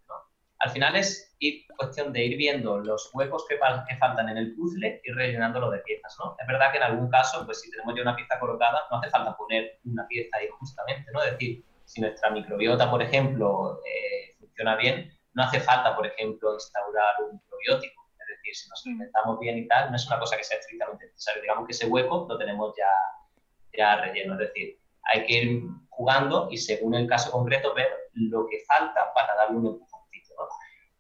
[0.64, 4.56] Al final es ir, cuestión de ir viendo los huecos que, que faltan en el
[4.56, 6.16] puzzle y rellenándolo de piezas.
[6.24, 6.38] ¿no?
[6.40, 9.10] Es verdad que en algún caso, pues si tenemos ya una pieza colocada, no hace
[9.10, 11.22] falta poner una pieza ahí justamente, ¿no?
[11.22, 16.54] Es decir, si nuestra microbiota, por ejemplo, eh, funciona bien, no hace falta, por ejemplo,
[16.54, 18.02] instaurar un probiótico.
[18.18, 21.08] Es decir, si nos alimentamos bien y tal, no es una cosa que sea estrictamente
[21.08, 21.42] necesaria.
[21.42, 22.88] Digamos que ese hueco lo tenemos ya,
[23.78, 24.34] ya relleno.
[24.36, 29.14] Es decir, hay que ir jugando y según el caso concreto ver lo que falta
[29.14, 29.93] para darle un empujoncito.
[30.38, 30.48] ¿No?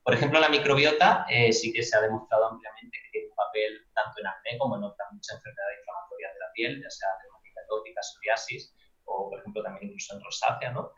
[0.04, 3.88] Por ejemplo, la microbiota eh, sí que se ha demostrado ampliamente que tiene un papel
[3.94, 7.58] tanto en acné como en otras muchas enfermedades inflamatorias de la piel, ya sea dermatitis
[7.64, 10.72] atópica, psoriasis o, por ejemplo, también incluso en rosácea.
[10.72, 10.92] ¿no?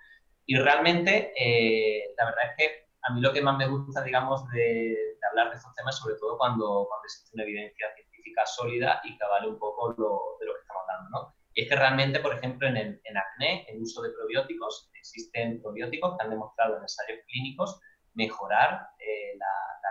[0.47, 4.49] Y realmente, eh, la verdad es que a mí lo que más me gusta, digamos,
[4.49, 4.97] de,
[5.29, 9.23] hablar de estos temas, sobre todo cuando, cuando existe una evidencia científica sólida y que
[9.23, 11.35] avale un poco lo, de lo que estamos hablando, ¿no?
[11.53, 15.61] Y es que realmente, por ejemplo, en, el, en acné, el uso de probióticos, existen
[15.61, 17.79] probióticos que han demostrado en ensayos clínicos
[18.15, 19.45] mejorar eh, la,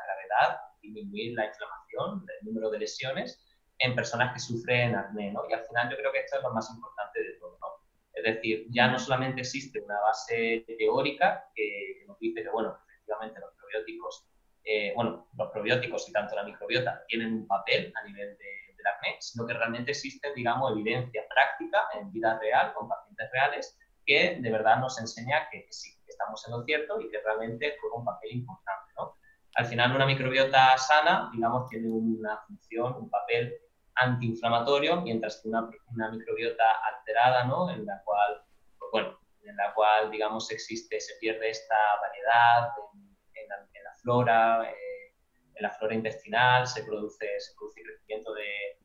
[0.06, 3.42] gravedad, disminuir la inflamación, el número de lesiones
[3.78, 5.42] en personas que sufren acné, ¿no?
[5.48, 7.68] Y al final yo creo que esto es lo más importante de todo, ¿no?
[8.12, 12.78] Es decir, ya no solamente existe una base teórica que, que nos dice que, bueno,
[12.86, 14.26] efectivamente los probióticos,
[14.64, 18.86] eh, bueno, los probióticos y tanto la microbiota tienen un papel a nivel de, del
[18.86, 24.38] acné, sino que realmente existe, digamos, evidencia práctica en vida real, con pacientes reales, que
[24.40, 27.96] de verdad nos enseña que, sí, que estamos en lo cierto y que realmente juega
[27.96, 29.16] un papel importante, ¿no?
[29.56, 33.54] Al final, una microbiota sana, digamos, tiene una función, un papel
[33.96, 37.70] antiinflamatorio, mientras que una, una microbiota alterada, ¿no?
[37.70, 38.42] En la cual,
[38.78, 42.70] pues bueno, en la cual, digamos, existe, se pierde esta variedad
[43.34, 45.14] en, la, flora, eh,
[45.54, 48.78] en la flora intestinal, se produce, se produce crecimiento de,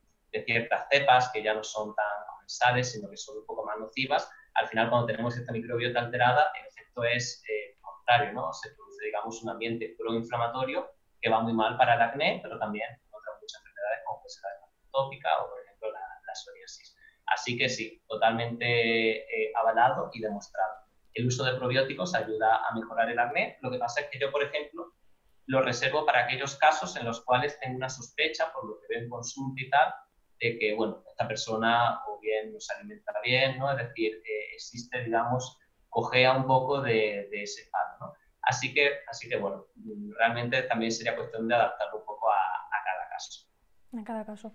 [0.46, 4.30] ciertas cepas que ya no son tan comensales, sino que son un poco más nocivas.
[4.54, 8.52] Al final, cuando tenemos esta microbiota alterada, el efecto es eh, contrario, ¿no?
[8.52, 12.88] Se produce, digamos, un ambiente proinflamatorio que va muy mal para el acné, pero también
[13.10, 16.96] otras muchas enfermedades como puede ser la tópica o, por ejemplo, la, la psoriasis.
[17.26, 20.74] Así que sí, totalmente eh, avalado y demostrado.
[21.14, 23.58] El uso de probióticos ayuda a mejorar el acné.
[23.60, 24.94] Lo que pasa es que yo, por ejemplo,
[25.46, 29.04] lo reservo para aquellos casos en los cuales tengo una sospecha, por lo que veo
[29.04, 29.94] en consulta y tal,
[30.40, 33.70] de que, bueno, esta persona o bien no se alimenta bien, ¿no?
[33.70, 35.59] Es decir, eh, existe, digamos,
[35.90, 38.14] cogea un poco de, ese palo, ¿no?
[38.42, 39.66] Así que, así que, bueno,
[40.18, 43.46] realmente también sería cuestión de adaptarlo un poco a, a cada caso.
[43.98, 44.52] A cada caso.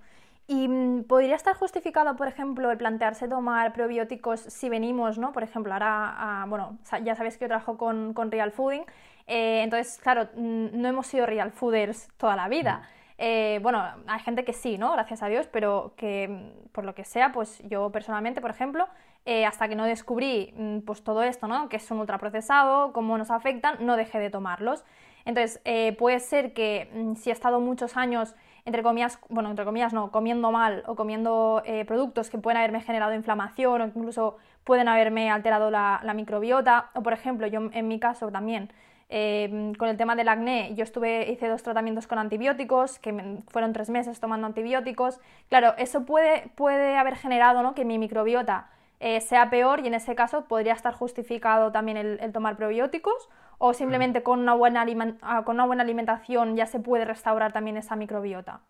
[0.48, 5.32] ¿Y mm, podría estar justificado, por ejemplo, el plantearse tomar probióticos si venimos, ¿no?
[5.34, 8.86] Por ejemplo, ahora, bueno, ya sabéis que yo trabajo con, con Real Fooding,
[9.28, 12.88] eh, entonces, claro, mm, no hemos sido Real Fooders toda la vida.
[13.17, 14.91] Eh, bueno, hay gente que sí, ¿no?
[14.93, 18.88] Gracias a Dios, pero que mm, por lo que sea, pues yo personalmente, por ejemplo,
[19.26, 20.54] eh, hasta que no descubrí
[20.86, 21.70] pues todo esto, ¿no?
[21.70, 24.84] Que es un ultraprocesado, cómo nos afectan, no dejé de tomarlos.
[25.26, 25.60] Entonces,
[25.98, 28.36] puede ser que si he estado muchos años
[28.66, 32.82] entre comillas, bueno, entre comillas no, comiendo mal o comiendo eh, productos que pueden haberme
[32.82, 36.90] generado inflamación o incluso pueden haberme alterado la, microbiota.
[36.96, 38.70] O por ejemplo, yo en mi caso también,
[39.08, 43.12] Eh, con el tema del acné, yo estuve, hice dos tratamientos con antibióticos, que
[43.54, 45.20] fueron tres meses tomando antibióticos.
[45.48, 47.76] Claro, eso puede, puede haber generado ¿no?
[47.76, 48.68] que mi microbiota
[49.06, 53.72] eh, sea peor y en ese caso podría estar justificado también el, tomar probióticos o
[53.76, 54.84] simplemente con una, buena
[55.22, 58.63] ah, con una buena alimentación ya se puede restaurar también esa microbiota.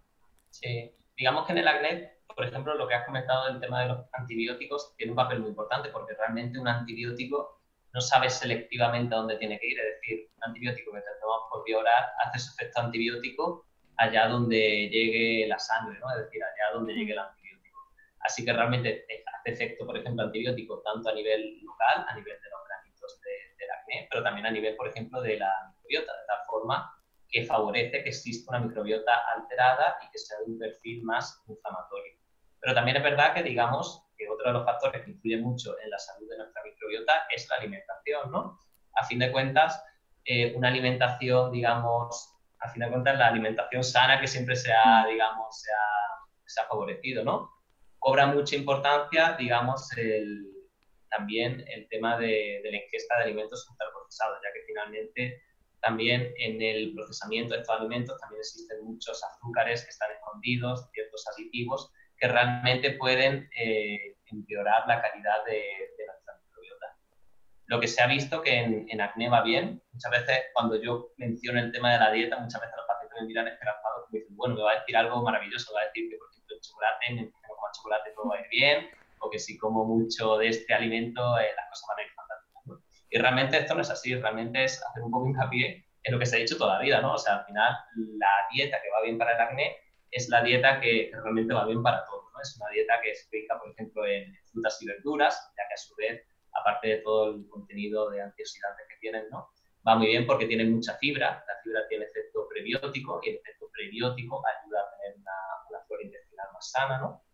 [0.49, 3.87] Sí, digamos que en el acné, por ejemplo, lo que has comentado del tema de
[3.87, 7.61] los antibióticos tiene un papel muy importante porque realmente un antibiótico
[7.93, 9.79] no sabe selectivamente a dónde tiene que ir.
[9.79, 14.27] Es decir, un antibiótico que te tomas por vía oral hace su efecto antibiótico allá
[14.27, 16.11] donde llegue la sangre, ¿no?
[16.11, 17.44] Es decir, allá donde llegue el antibiótico.
[18.25, 22.49] Así que realmente hace efecto, por ejemplo, antibiótico tanto a nivel local, a nivel de
[22.49, 26.39] los granitos del acné, pero también a nivel, por ejemplo, de la microbiota, de tal
[26.49, 26.91] forma
[27.29, 32.13] que favorece que exista una microbiota alterada y que sea de un perfil más inflamatorio.
[32.59, 35.89] Pero también es verdad que, digamos, que otro de los factores que influye mucho en
[35.89, 38.59] la salud de nuestra microbiota es la alimentación, ¿no?
[38.95, 39.83] A fin de cuentas,
[40.23, 45.05] eh, una alimentación, digamos, a fin de cuentas, la alimentación sana que siempre se ha,
[45.07, 47.54] digamos, se ha, se ha favorecido, ¿no?
[48.05, 50.45] Cobra mucha importancia, digamos, el,
[51.09, 55.41] también el tema de, de, la ingesta de alimentos ultraprocesados, ya que finalmente
[55.81, 61.25] también en el procesamiento de estos alimentos también existen muchos azúcares que están escondidos, ciertos
[61.33, 65.63] aditivos que realmente pueden eh, empeorar la calidad de,
[66.05, 66.85] nuestra microbiota.
[67.65, 71.59] Lo que se ha visto que en, acné va bien, muchas veces cuando yo menciono
[71.59, 74.35] el tema de la dieta, muchas veces los pacientes me miran esperanzados y me dicen,
[74.35, 76.61] bueno, me va a decir algo maravilloso, me va a decir que por ejemplo el
[76.61, 80.49] chocolate, si como chocolate todo va a ir bien, o que si como mucho de
[80.49, 82.45] este alimento eh, las cosas van a ir fantásticas.
[83.09, 86.25] Y realmente esto no es así, realmente es hacer un poco hincapié en lo que
[86.25, 87.13] se ha dicho toda la vida, ¿no?
[87.13, 87.73] O sea, al final
[88.17, 89.77] la dieta que va bien para el acné
[90.11, 92.25] es la dieta que, realmente va bien para todos.
[92.31, 92.41] ¿no?
[92.41, 95.77] Es una dieta que se rica, por ejemplo, en frutas y verduras, ya que a
[95.77, 96.21] su vez,
[96.53, 99.49] aparte de todo el contenido de antioxidantes que tienen, ¿no?
[99.87, 101.43] va muy bien porque tiene mucha fibra.
[101.47, 105.31] La fibra tiene efecto prebiótico y el efecto prebiótico ayuda a tener una,
[105.69, 106.99] una flora intestinal más sana.
[106.99, 107.24] ¿no?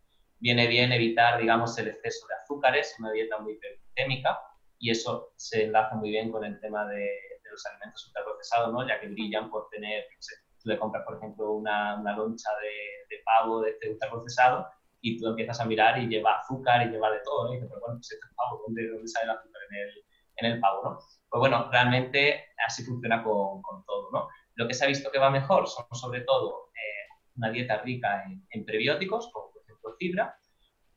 [0.41, 4.39] Viene bien evitar, digamos, el exceso de azúcares, una dieta muy hiperglicémica,
[4.79, 7.07] y eso se enlaza muy bien con el tema de,
[7.49, 8.87] los alimentos ultraprocesados, ¿no?
[8.87, 10.05] ya que brillan por tener,
[10.63, 14.67] tú le compras, por ejemplo, una, loncha de, pavo de este ultraprocesado
[15.01, 17.51] y tú empiezas a mirar y lleva azúcar y lleva de todo, ¿no?
[17.51, 20.05] Y dices, pero bueno, pues este es pavo, ¿dónde, ¿dónde, sale el azúcar en el,
[20.37, 20.99] en el pavo, no?
[21.29, 24.29] Pues bueno, realmente así funciona con, con, todo, ¿no?
[24.55, 28.23] Lo que se ha visto que va mejor son sobre todo eh, una dieta rica
[28.23, 29.50] en, en, prebióticos, como
[29.81, 30.37] ejemplo fibra,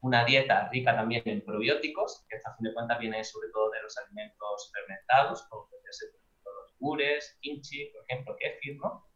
[0.01, 3.83] una dieta rica también en probióticos, que a fin de cuentas viene sobre todo de
[3.83, 6.11] los alimentos fermentados, como puede ser
[6.45, 9.07] los gures, kimchi, por ejemplo, kéfir, ¿no?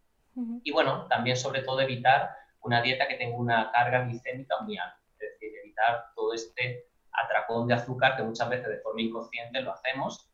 [0.63, 5.01] Y bueno, también sobre todo evitar una dieta que tenga una carga glicémica muy alta,
[5.19, 9.73] es decir, evitar todo este atracón de azúcar que muchas veces de forma inconsciente lo
[9.73, 10.31] hacemos.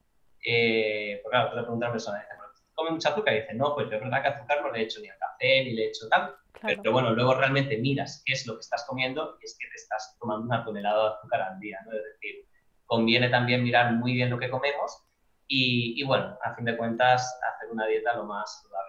[0.46, 2.43] Eh, porque claro, tú le preguntas a una persona, dice,
[2.74, 3.34] ¿come mucho azúcar?
[3.34, 5.18] Y dice, no, pues yo es verdad que azúcar no le he hecho ni al
[5.18, 6.34] café, ni le he hecho tal.
[6.62, 9.74] Pero bueno, luego realmente miras qué es lo que estás comiendo y es que te
[9.74, 11.92] estás tomando una tonelada de azúcar al día, ¿no?
[11.92, 12.46] Es decir,
[12.86, 15.04] conviene también mirar muy bien lo que comemos
[15.46, 18.84] y, y bueno, a fin de cuentas, hacer una dieta lo más saludable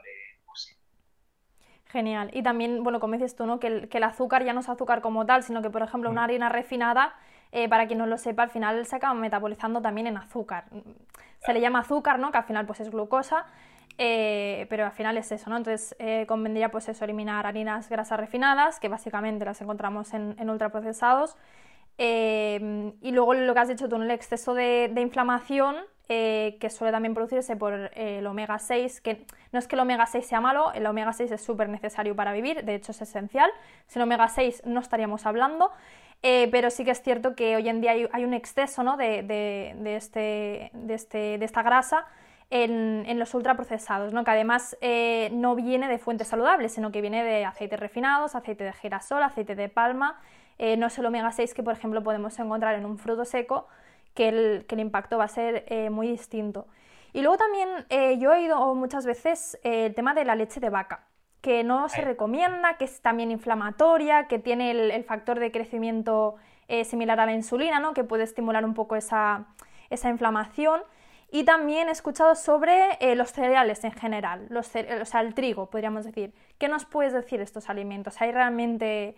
[1.96, 2.30] Genial.
[2.34, 3.60] Y también, bueno, como dices tú, ¿no?
[3.60, 6.10] Que el, que el azúcar ya no es azúcar como tal, sino que, por ejemplo,
[6.10, 6.24] una mm.
[6.26, 7.16] harina refinada,
[7.52, 10.66] eh, para quien no lo sepa, al final se acaba metabolizando también en azúcar.
[11.46, 12.32] Se le llama azúcar, ¿no?
[12.32, 13.46] Que al final pues es glucosa,
[13.98, 15.58] eh, pero al final es eso, ¿no?
[15.58, 20.50] Entonces eh, convendría pues eso, eliminar harinas grasas refinadas, que básicamente las encontramos en, en
[20.50, 21.38] ultraprocesados.
[21.98, 25.76] y luego lo que has dicho tú, el exceso de, inflamación
[26.08, 29.80] eh, que suele también producirse por eh, el omega 6, que no es que el
[29.80, 33.02] omega 6 sea malo, el omega 6 es súper necesario para vivir, de hecho es
[33.02, 33.50] esencial,
[33.88, 35.72] sin omega 6 no estaríamos hablando,
[36.22, 38.98] eh, pero sí que es cierto que hoy en día hay, un exceso ¿no?
[38.98, 42.06] de, de, este, este, de, esta grasa
[42.64, 44.24] en, en, los ultraprocesados, ¿no?
[44.24, 44.78] que además
[45.32, 49.56] no viene de fuentes saludables, sino que viene de aceites refinados, aceite de girasol, aceite
[49.56, 50.20] de palma,
[50.78, 53.68] no es el omega 6 que por ejemplo podemos encontrar en un fruto seco,
[54.16, 56.66] que el, impacto va a ser eh, muy distinto.
[57.14, 60.60] Y luego también eh, yo he oído muchas veces eh, el tema de la leche
[60.60, 61.06] de vaca,
[61.42, 66.38] que no se recomienda, que es también inflamatoria, que tiene el, factor de crecimiento
[66.86, 67.94] similar a la insulina, ¿no?
[67.94, 69.46] que puede estimular un poco esa,
[69.92, 70.82] inflamación.
[71.36, 76.06] Y también he escuchado sobre los cereales en general, los o sea, el trigo, podríamos
[76.06, 76.34] decir.
[76.58, 78.22] ¿Qué nos puedes decir estos alimentos?
[78.22, 79.18] ¿Hay realmente...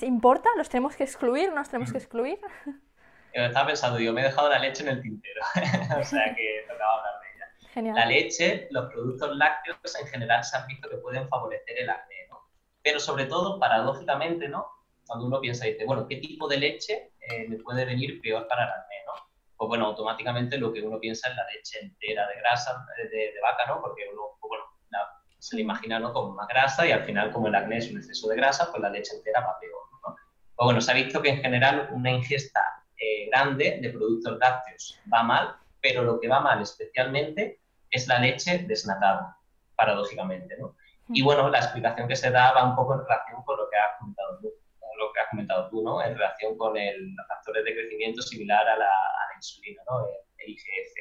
[0.00, 0.48] ¿Importa?
[0.56, 1.52] ¿Los tenemos que excluir?
[1.52, 2.38] ¿Nos tenemos que excluir?
[3.34, 5.42] estaba pensando, digo, me he dejado la leche en el tintero,
[6.00, 7.70] o sea que tocaba hablar de ella.
[7.74, 7.96] Genial.
[7.96, 12.28] La leche, los productos lácteos en general se han visto que pueden favorecer el acné,
[12.30, 12.48] ¿no?
[12.82, 14.66] Pero sobre todo, paradójicamente, ¿no?
[15.06, 18.48] Cuando uno piensa y dice, bueno, ¿qué tipo de leche eh, me puede venir peor
[18.48, 19.29] para el acné, ¿no?
[19.60, 23.66] Pues bueno, automáticamente lo que uno piensa es la leche entera de grasa de, vaca,
[23.66, 23.82] ¿no?
[23.82, 24.64] Porque uno, pues bueno,
[25.38, 26.14] se le imagina ¿no?
[26.14, 28.80] con más grasa y al final como el acné es un exceso de grasa, pues
[28.80, 30.16] la leche entera va peor, ¿no?
[30.56, 34.98] Pues bueno, se ha visto que en general una ingesta eh, grande de productos lácteos
[35.12, 39.36] va mal, pero lo que va mal especialmente es la leche desnatada,
[39.76, 40.74] paradójicamente, ¿no?
[41.12, 43.76] Y bueno, la explicación que se da va un poco en relación con lo que
[43.76, 44.48] has comentado tú,
[44.98, 46.02] lo que has comentado tú ¿no?
[46.02, 48.90] En relación con el, los factores de crecimiento similar a la,
[49.40, 50.06] insulina, ¿no?
[50.06, 50.94] El, IGF.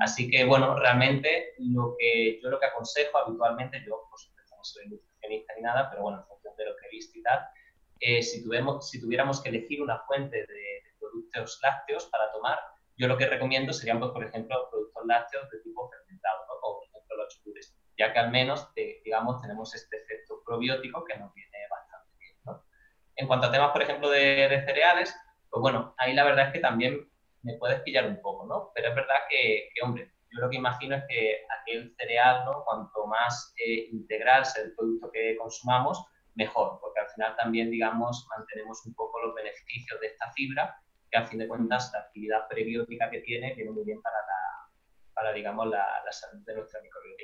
[0.00, 4.62] Así que, bueno, realmente lo que yo lo que aconsejo habitualmente, yo por supuesto no
[4.62, 7.40] soy nutricionista ni nada, pero bueno, en función de lo que he visto y tal,
[8.00, 12.58] eh, si, tuvemos, si tuviéramos que elegir una fuente de, productos lácteos para tomar,
[12.96, 16.60] yo lo que recomiendo serían, pues, por ejemplo, productos lácteos de tipo fermentado, ¿no?
[16.60, 21.16] como por ejemplo los churros, ya que al menos, digamos, tenemos este efecto probiótico que
[21.16, 22.36] nos viene bastante bien.
[22.44, 22.64] ¿no?
[23.16, 25.14] En cuanto a temas, por ejemplo, de, cereales,
[25.50, 27.10] pues bueno, ahí la verdad es que también
[27.48, 28.70] me puedes pillar un poco, ¿no?
[28.74, 32.62] Pero es verdad que, hombre, yo lo que imagino es que aquel cereal, ¿no?
[32.64, 38.28] Cuanto más eh, integral sea el producto que consumamos, mejor, porque al final también, digamos,
[38.36, 40.78] mantenemos un poco los beneficios de esta fibra
[41.10, 44.70] que a fin de cuentas la actividad prebiótica que tiene viene muy bien para, la,
[45.14, 47.22] para digamos, la, salud de nuestra microbiota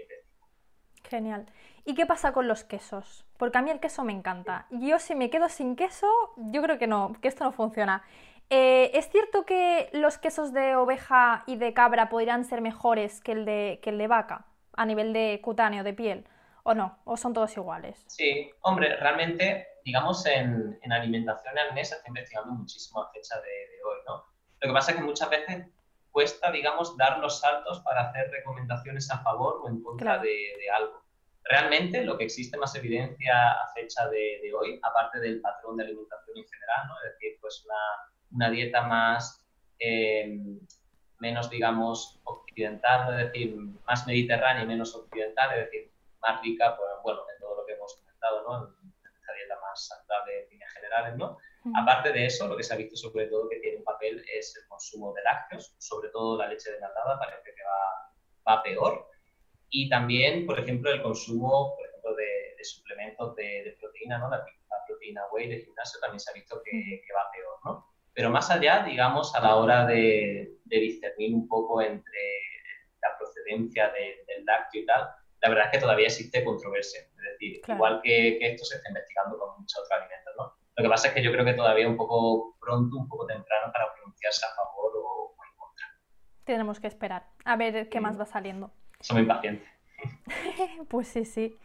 [1.08, 1.46] Genial.
[1.84, 3.26] ¿Y qué pasa con los quesos?
[3.36, 4.66] Porque a mí el queso me encanta.
[4.70, 8.02] Yo si me quedo sin queso, yo creo que no, que esto no funciona.
[8.50, 13.32] Eh, ¿Es cierto que los quesos de oveja y de cabra podrían ser mejores que
[13.32, 16.26] el de, que el de vaca a nivel de cutáneo, de piel?
[16.62, 16.98] ¿O no?
[17.04, 18.04] ¿O son todos iguales?
[18.06, 23.36] Sí, hombre, realmente digamos, en, en alimentación al mes se está investigando muchísimo a fecha
[23.40, 24.24] de, hoy, ¿no?
[24.60, 25.66] Lo que pasa es que muchas veces
[26.10, 31.02] cuesta, digamos, dar los saltos para hacer recomendaciones a favor o en contra de, algo.
[31.42, 35.84] Realmente lo que existe más evidencia a fecha de, de, hoy, aparte del patrón de
[35.84, 36.94] alimentación en general, ¿no?
[37.04, 37.74] es decir, pues una,
[38.34, 39.44] una dieta más,
[39.78, 40.38] eh,
[41.20, 43.56] menos, digamos, occidental, es decir,
[43.86, 47.72] más mediterránea y menos occidental, es decir, más rica, pues, bueno, en todo lo que
[47.74, 48.74] hemos comentado, ¿no?
[49.34, 51.38] dieta más saludable en líneas generales, ¿no?
[51.76, 54.54] Aparte de eso, lo que se ha visto sobre todo que tiene un papel es
[54.56, 59.08] el consumo de lácteos, sobre todo la leche desnatada, parece que va, va peor.
[59.70, 64.30] Y también, por ejemplo, el consumo por ejemplo, de, suplementos de, proteína, ¿no?
[64.30, 64.44] La,
[64.86, 67.93] proteína whey de gimnasio también se ha visto que, que, va peor, ¿no?
[68.14, 72.20] Pero más allá, digamos, a la hora de, discernir un poco entre
[73.00, 75.08] la procedencia del lácteo y tal,
[75.40, 77.00] la verdad es que todavía existe controversia.
[77.02, 80.54] Es decir, igual que, esto se está investigando con muchos otros alimentos, ¿no?
[80.76, 83.70] Lo que pasa es que yo creo que todavía un poco pronto, un poco temprano
[83.72, 85.86] para pronunciarse a favor o, en contra.
[86.44, 88.72] Tenemos que esperar a ver qué más va saliendo.
[89.00, 89.66] Soy impaciente.
[90.88, 91.58] pues sí, sí.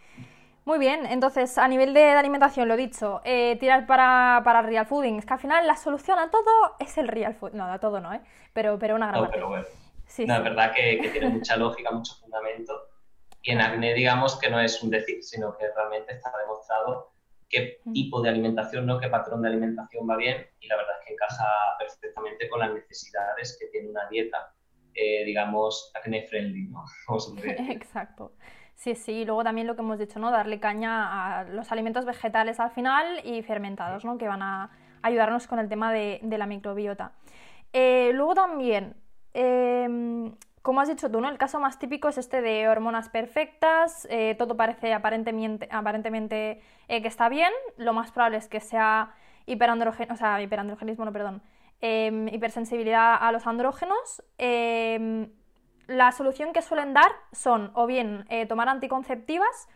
[0.66, 5.18] Muy bien, entonces a nivel de, alimentación, lo dicho, eh, tirar para, para real fooding.
[5.18, 7.54] Es que al final la solución a todo es el real food.
[7.54, 8.22] No, a todo no, ¿eh?
[8.54, 9.66] Pero, pero una gran no, pero bueno.
[10.06, 12.90] Sí, no, es verdad que, que tiene mucha lógica, mucho fundamento
[13.42, 17.14] y en acné, digamos que no es un decir, sino que realmente está demostrado
[17.48, 21.08] qué tipo de alimentación, no qué patrón de alimentación va bien y la verdad es
[21.08, 21.48] que encaja
[21.80, 24.54] perfectamente con las necesidades que tiene una dieta,
[24.94, 26.86] eh, digamos, acné friendly, ¿no?
[27.72, 28.34] Exacto.
[28.80, 30.32] Sí, sí, y luego también lo que hemos dicho, ¿no?
[30.32, 34.18] Darle caña a los alimentos vegetales al final y fermentados, ¿no?
[34.18, 34.70] Que van a
[35.02, 37.12] ayudarnos con el tema de, la microbiota.
[37.74, 38.96] Eh, luego también,
[39.34, 41.28] em, como has dicho tú, ¿no?
[41.28, 47.02] El caso más típico es este de hormonas perfectas, eh, todo parece aparentemente, aparentemente eh,
[47.02, 49.14] que está bien, lo más probable es que sea
[49.46, 51.42] hiperandrogenismo, o sea, hiperandrogenismo, no, perdón,
[51.82, 54.24] em, hipersensibilidad a los andrógenos.
[55.90, 59.68] La solución que suelen dar son o bien eh, tomar anticonceptivas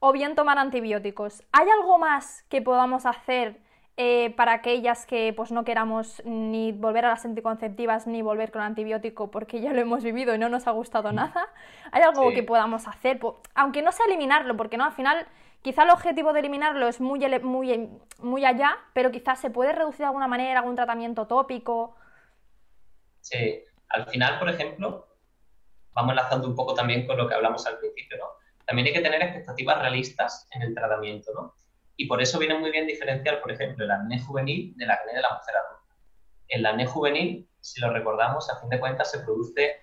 [0.00, 1.42] o bien tomar antibióticos.
[1.52, 3.60] ¿Hay algo más que podamos hacer
[3.98, 8.62] eh, para aquellas que pues no queramos ni volver a las anticonceptivas ni volver con
[8.62, 11.48] antibiótico porque ya lo hemos vivido y no nos ha gustado nada.
[11.92, 13.20] ¿Hay algo que podamos hacer?
[13.54, 15.26] Aunque no sea eliminarlo, porque no, al final
[15.60, 17.90] quizá el objetivo de eliminarlo es muy, muy,
[18.20, 21.94] muy allá, pero quizás se puede reducir de alguna manera, algún tratamiento tópico.
[23.20, 25.08] Sí, al final, por ejemplo,
[25.98, 28.26] vamos enlazando un poco también con lo que hablamos al principio, ¿no?
[28.64, 31.54] También hay que tener expectativas realistas en el tratamiento, ¿no?
[31.96, 35.22] Y por eso viene muy bien diferenciar, por ejemplo, el acné juvenil del acné de
[35.22, 35.94] la mujer adulta.
[36.46, 39.80] El acné juvenil, si lo recordamos, a fin de cuentas se produce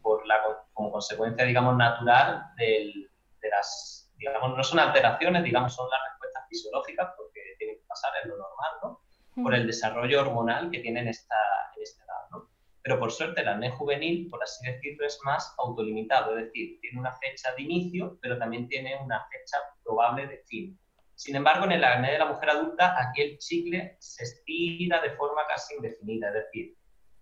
[0.00, 0.40] por la,
[0.72, 3.04] como consecuencia, digamos, natural de
[3.50, 8.30] las, digamos, no son alteraciones, digamos, son las respuestas fisiológicas, porque tienen que pasar en
[8.30, 9.42] lo normal, ¿no?
[9.42, 11.36] Por el desarrollo hormonal que tiene en esta,
[11.76, 12.07] esta.
[12.88, 16.98] Pero por suerte el acné juvenil, por así decirlo, es más autolimitado, es decir, tiene
[16.98, 20.80] una fecha de inicio, pero también tiene una fecha probable de fin.
[21.14, 25.10] Sin embargo, en el acné de la mujer adulta, aquí el chicle se estira de
[25.10, 26.76] forma casi indefinida, es decir,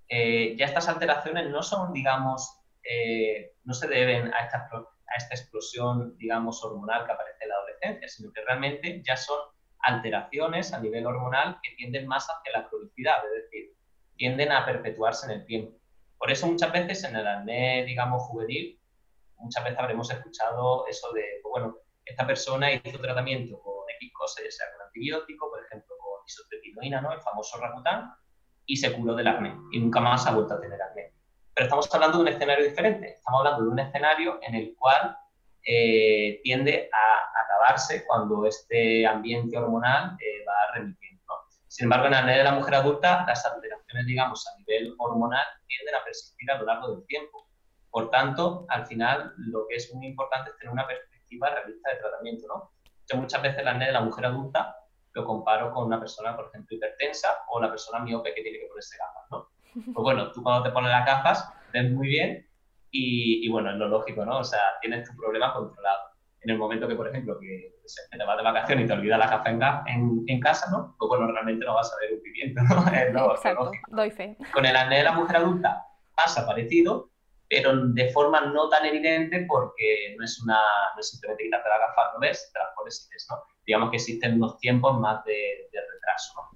[0.08, 5.34] eh, ya estas alteraciones no son, digamos, eh, no se deben a esta, a esta
[5.34, 9.40] explosión, digamos, hormonal que aparece en la adolescencia, sino que realmente ya son
[9.80, 13.76] alteraciones a nivel hormonal que tienden más hacia la cronicidad, es decir,
[14.16, 15.78] tienden a perpetuarse en el tiempo.
[16.18, 18.80] Por eso muchas veces en el acné, digamos, juvenil,
[19.38, 24.44] muchas veces habremos escuchado eso de, pues bueno, esta persona hizo tratamiento con X cosas,
[24.44, 27.12] ya sea con antibiótico, por ejemplo, con isotretinoína, ¿no?
[27.12, 28.14] el famoso Rakután,
[28.64, 31.12] y se curó del acné y nunca más ha vuelto a tener acné.
[31.54, 35.16] Pero estamos hablando de un escenario diferente, estamos hablando de un escenario en el cual
[35.64, 41.15] eh, tiende a acabarse cuando este ambiente hormonal eh, va remitiendo.
[41.68, 45.94] Sin embargo, en acné de la mujer adulta, las alteraciones, digamos, a nivel hormonal tienden
[45.94, 47.48] a persistir a lo largo del tiempo.
[47.90, 51.96] Por tanto, al final, lo que es muy importante es tener una perspectiva realista de
[51.96, 52.46] tratamiento.
[52.48, 52.72] ¿no?
[53.10, 54.76] Yo muchas veces el acné de la mujer adulta
[55.16, 58.66] lo comparo con una persona, por ejemplo, hipertensa o la persona miope que tiene que
[58.66, 59.48] ponerse gafas, ¿no?
[59.72, 62.46] Pues bueno, tú cuando te pones las gafas ves muy bien
[62.90, 64.38] y, bueno, es lo lógico, ¿no?
[64.38, 66.10] O sea, tienes tu problema controlado.
[66.47, 67.74] En el momento que, por ejemplo, que
[68.09, 70.94] te vas de vacaciones y te olvidas la gafa en, en, casa, ¿no?
[70.97, 72.86] Pues bueno, realmente no vas a ver un pimiento, ¿no?
[72.94, 74.36] Es lo, Exacto, doy fe.
[74.53, 75.84] Con el acné de la mujer adulta
[76.14, 77.11] pasa parecido,
[77.49, 80.61] pero de forma no tan evidente porque no es, una,
[80.94, 82.49] no es simplemente quitarte la gafa, ¿no ves?
[82.53, 83.42] Te las pones y ves, ¿no?
[83.66, 86.49] digamos que existen unos tiempos más de, retraso.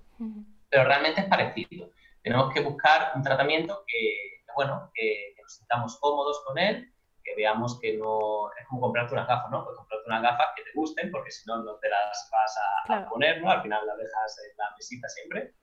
[0.68, 1.90] Pero realmente es parecido.
[2.22, 6.92] Tenemos que buscar un tratamiento que, bueno, que, nos sintamos cómodos con él,
[7.22, 9.64] que veamos que no es como comprarte unas gafas, ¿no?
[9.64, 12.58] Pues comprarte unas gafas que te gusten, porque si no, no te las vas
[12.88, 13.50] a, poner, ¿no?
[13.50, 15.54] Al final las dejas en la mesita siempre.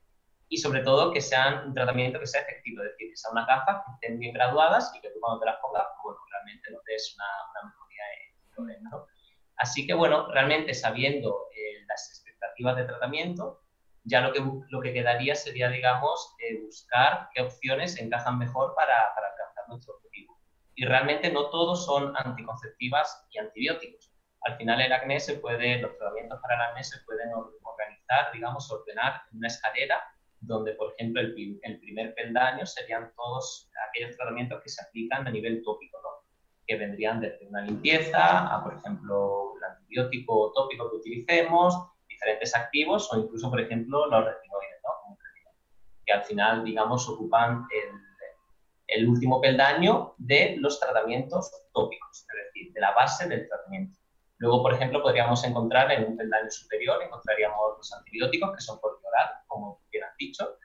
[0.50, 3.48] Y sobre todo que sean un tratamiento que sea efectivo, es decir, que sean unas
[3.48, 6.80] gafas que estén bien graduadas y que tú cuando te las pongas, bueno, realmente no
[6.86, 9.08] des una, una mejoría en el problema, ¿no?
[9.58, 13.62] Así que, bueno, realmente sabiendo eh, las expectativas de tratamiento,
[14.04, 19.14] ya lo que, lo que quedaría sería, digamos, eh, buscar qué opciones encajan mejor para,
[19.16, 20.00] para alcanzar nuestro.
[20.78, 24.14] Y realmente no todos son anticonceptivas y antibióticos.
[24.42, 28.72] Al final el acné se puede, los tratamientos para el acné se pueden organizar, digamos,
[28.72, 30.02] ordenar en una escalera
[30.40, 35.32] donde, por ejemplo, el, el primer peldaño serían todos aquellos tratamientos que se aplican a
[35.32, 36.28] nivel tópico, ¿no?
[36.68, 41.76] que vendrían desde una limpieza a, por ejemplo, el antibiótico tópico que utilicemos,
[42.08, 45.18] diferentes activos o incluso, por ejemplo, los retinoides, ¿no?
[46.06, 48.08] que al final, digamos, ocupan el,
[48.88, 54.00] el, último peldaño de los tratamientos tópicos, es decir, de la base del tratamiento.
[54.40, 59.00] Luego, por ejemplo, podríamos encontrar en un peldaño superior, encontraríamos los antibióticos, que son por
[59.04, 60.58] oral, como bien has dicho,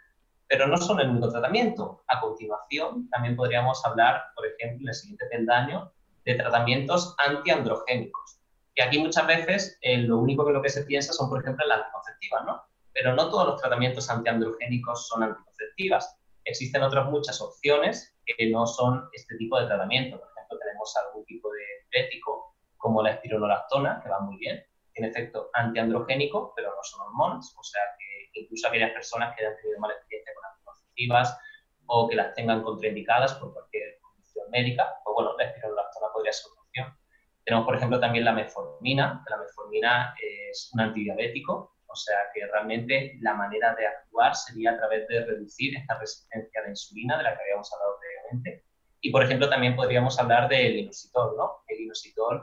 [0.47, 2.05] pero no son el único tratamiento.
[2.09, 5.93] A continuación, también podríamos hablar, por ejemplo, en el siguiente peldaño,
[6.25, 8.39] de tratamientos antiandrogénicos.
[8.75, 11.67] Y aquí muchas veces eh, lo único que lo que se piensa son, por ejemplo,
[11.67, 12.63] las anticonceptivas, ¿no?
[12.93, 16.19] Pero no todos los tratamientos antiandrogénicos son anticonceptivas.
[16.45, 20.19] Existen otras muchas opciones que no son este tipo de tratamiento.
[20.19, 21.61] Por ejemplo, tenemos algún tipo de
[21.91, 27.55] diurético como la espironolactona, que va muy bien, tiene efecto antiandrogénico, pero no son hormonas,
[27.59, 31.39] o sea que incluso aquellas personas que hayan tenido mala experiencia con anticonceptivas
[31.87, 36.53] o que las tengan contraindicadas por cualquier condición médica, pues bueno, la espironolactona podría ser
[36.53, 36.99] una opción.
[37.45, 39.25] Tenemos, por ejemplo, también la metformina.
[39.29, 44.79] La metformina es un antidiabético, o sea que realmente la manera de actuar sería a
[44.79, 48.65] través de reducir esta resistencia a la insulina de la que habíamos hablado previamente.
[49.01, 51.65] Y, por ejemplo, también podríamos hablar del inositol, ¿no?
[51.67, 52.43] El inositol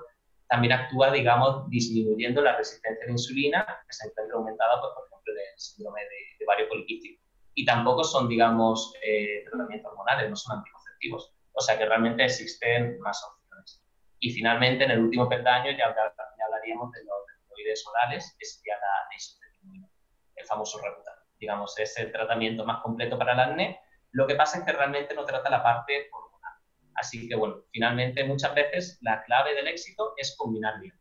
[0.49, 5.07] también actúa, digamos, disminuyendo la resistencia a la insulina, que se encuentra aumentada, pues, por
[5.07, 7.21] ejemplo, en el síndrome de, de ovario poliquístico.
[7.53, 11.33] Y tampoco son, digamos, eh, tratamientos hormonales, no son anticonceptivos.
[11.53, 13.83] O sea que realmente existen más opciones.
[14.19, 19.07] Y finalmente, en el último peldaño, ya, hablaríamos de los retinoides orales, que sería la
[20.39, 21.15] el famoso Reputan.
[21.39, 23.79] Digamos, es el tratamiento más completo para el acné.
[24.11, 26.09] Lo que pasa es que realmente no trata la parte
[26.99, 30.93] Así que, bueno, finalmente muchas veces la clave del éxito es combinar bien.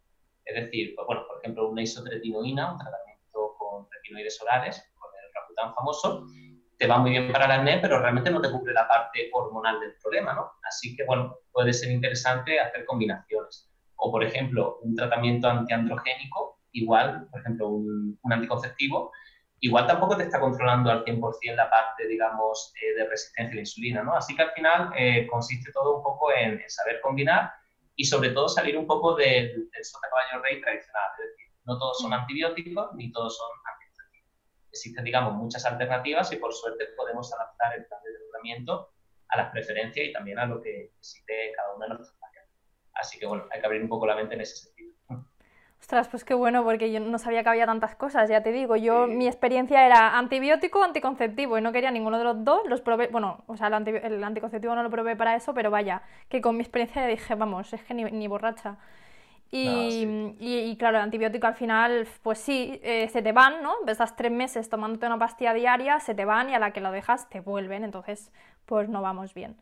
[0.45, 5.35] Es decir, pues, bueno, por ejemplo, una isotretinoína, un tratamiento con retinoides orales, con el
[5.35, 6.27] Rakutan famoso,
[6.79, 9.81] te va muy bien para el acné, pero realmente no te cubre la parte hormonal
[9.81, 10.53] del problema, ¿no?
[10.63, 13.69] Así que, bueno, puede ser interesante hacer combinaciones.
[13.97, 19.11] O, por ejemplo, un tratamiento antiandrogénico, igual, por ejemplo, un, un anticonceptivo,
[19.61, 23.61] igual tampoco te está controlando al 100% la parte, digamos, eh, de resistencia a la
[23.61, 24.15] insulina, ¿no?
[24.15, 27.53] Así que al final eh, consiste todo un poco en, saber combinar
[27.97, 31.79] y sobre todo salir un poco del, del sota caballo rey tradicional, es decir, no
[31.79, 34.31] todos son antibióticos ni todos son anticonceptivos.
[34.71, 38.93] Existen, digamos, muchas alternativas y por suerte podemos adaptar el plan de tratamiento
[39.29, 42.55] a las preferencias y también a lo que necesite cada uno de nuestros pacientes.
[42.95, 44.98] Así que bueno, hay que abrir un poco la mente en ese sentido.
[45.81, 48.77] Ostras, pues qué bueno, porque yo no sabía que había tantas cosas, ya te digo.
[48.77, 52.63] Yo, mi experiencia era antibiótico, anticonceptivo, y no quería ninguno de los dos.
[52.67, 56.41] Los probé, bueno, o sea, el, anticonceptivo no lo probé para eso, pero vaya, que
[56.41, 58.77] con mi experiencia dije, vamos, es que ni, borracha.
[59.51, 63.77] Y, claro, el antibiótico al final, pues sí, eh, se te van, ¿no?
[63.87, 66.91] Estás tres meses tomándote una pastilla diaria, se te van y a la que lo
[66.91, 68.31] dejas te vuelven, entonces,
[68.67, 69.57] pues no vamos bien.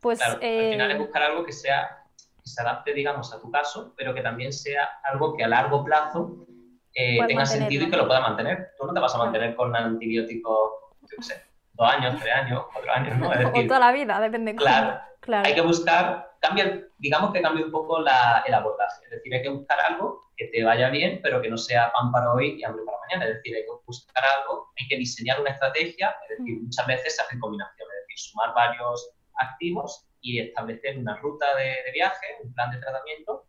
[0.00, 2.03] Pues, claro, al final es eh, buscar algo que sea
[2.44, 5.82] que se adapte, digamos, a tu caso, pero que también sea algo que a largo
[5.82, 6.46] plazo
[6.94, 8.72] eh, tenga sentido y que lo pueda mantener.
[8.78, 10.72] Tú no te vas a mantener con antibióticos,
[11.02, 11.42] yo qué sé,
[11.72, 13.32] dos años, tres años, cuatro años, ¿no?
[13.32, 14.54] Es o toda la vida, depende.
[14.54, 15.46] Claro, claro.
[15.46, 19.04] Hay que buscar, cambia, digamos que cambie un poco la, el abordaje.
[19.04, 22.12] Es decir, hay que buscar algo que te vaya bien, pero que no sea pan
[22.12, 23.24] para hoy y hambre para mañana.
[23.24, 26.14] Es decir, hay que buscar algo, hay que diseñar una estrategia.
[26.28, 26.64] Es decir, mm.
[26.64, 31.92] muchas veces se hacen combinaciones, es decir, sumar varios activos y establecer una ruta de,
[31.92, 33.44] viaje, un plan de tratamiento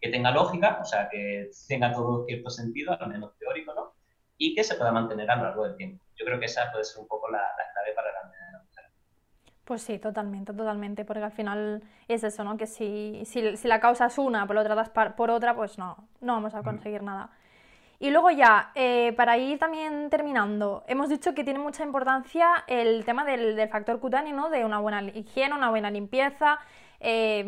[0.00, 3.94] que tenga lógica, o sea, que tenga todo cierto sentido, al menos teórico, ¿no?
[4.36, 6.04] Y que se pueda mantener a lo largo del tiempo.
[6.16, 7.38] Yo creo que esa puede ser un poco la,
[7.72, 8.26] clave para la
[9.64, 12.56] pues sí, totalmente, totalmente, porque al final es eso, ¿no?
[12.56, 16.08] Que si, si, si la causa es una, pero lo tratas por otra, pues no,
[16.20, 17.30] no vamos a conseguir nada.
[17.98, 23.04] Y luego ya, eh, para ir también terminando, hemos dicho que tiene mucha importancia el
[23.06, 24.50] tema del, factor cutáneo, ¿no?
[24.50, 26.58] De una buena higiene, una buena limpieza.
[27.00, 27.42] Eh,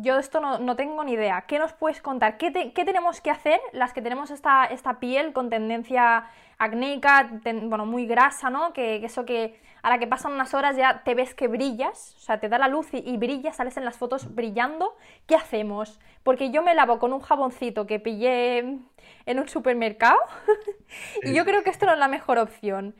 [0.00, 1.42] yo de esto no, tengo ni idea.
[1.42, 2.36] ¿Qué nos puedes contar?
[2.36, 6.24] ¿Qué, tenemos que hacer las que tenemos esta, esta piel con tendencia
[6.58, 7.30] acnéica,
[7.64, 8.72] bueno, muy grasa, ¿no?
[8.72, 12.20] Que, eso que a la que pasan unas horas ya te ves que brillas, o
[12.20, 14.96] sea, te da la luz y, brillas, sales en las fotos brillando.
[15.26, 15.98] ¿Qué hacemos?
[16.22, 20.18] Porque yo me lavo con un jaboncito que pillé en un supermercado
[21.22, 22.94] y yo creo que esto no es la mejor opción.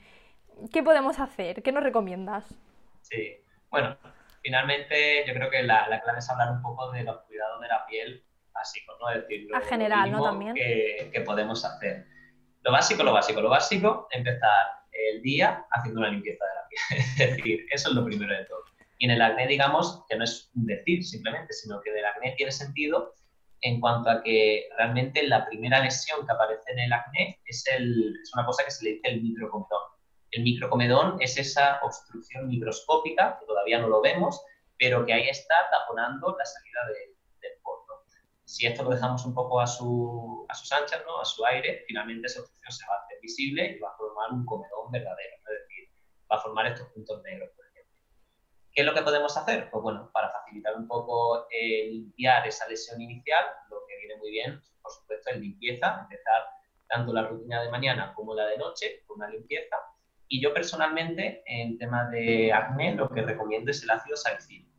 [0.73, 1.63] ¿Qué podemos hacer?
[1.63, 2.55] ¿Qué nos recomiendas?
[3.03, 3.37] Sí,
[3.71, 3.97] bueno,
[4.43, 7.87] finalmente yo creo que la, clave es hablar un poco de los cuidados de la
[7.87, 9.11] piel básicos, ¿no?
[9.11, 10.23] Es decir, lo, general, ¿no?
[10.23, 10.55] También.
[10.55, 12.07] Que, que podemos hacer.
[12.63, 17.01] Lo básico, lo básico, lo básico, empezar el día haciendo una limpieza de la piel.
[17.31, 18.65] es decir, eso es lo primero de todo.
[18.99, 22.35] Y en el acné, digamos, que no es un decir simplemente, sino que del acné
[22.37, 23.15] tiene sentido
[23.63, 28.15] en cuanto a que realmente la primera lesión que aparece en el acné es, el,
[28.23, 29.83] es una cosa que se le dice el microcomedón.
[30.33, 34.41] El microcomedón es esa obstrucción microscópica, que todavía no lo vemos,
[34.79, 37.11] pero que ahí está taponando la salida de,
[38.51, 41.21] si esto lo dejamos un poco a, su, a sus anchas, ¿no?
[41.21, 44.45] a su aire, finalmente esa obstrucción se va a visible y va a formar un
[44.45, 45.89] comedón verdadero, es decir,
[46.31, 47.99] va a formar estos puntos negros, por ejemplo.
[48.73, 49.71] ¿Qué es lo que podemos hacer?
[49.71, 54.31] Pues bueno, para facilitar un poco eh, limpiar esa lesión inicial, lo que viene muy
[54.31, 56.45] bien, por supuesto, es limpieza, empezar
[56.89, 59.77] tanto la rutina de mañana como la de noche con una limpieza.
[60.29, 64.71] Y yo personalmente, en tema de acné, lo que recomiendo es el ácido salicílico.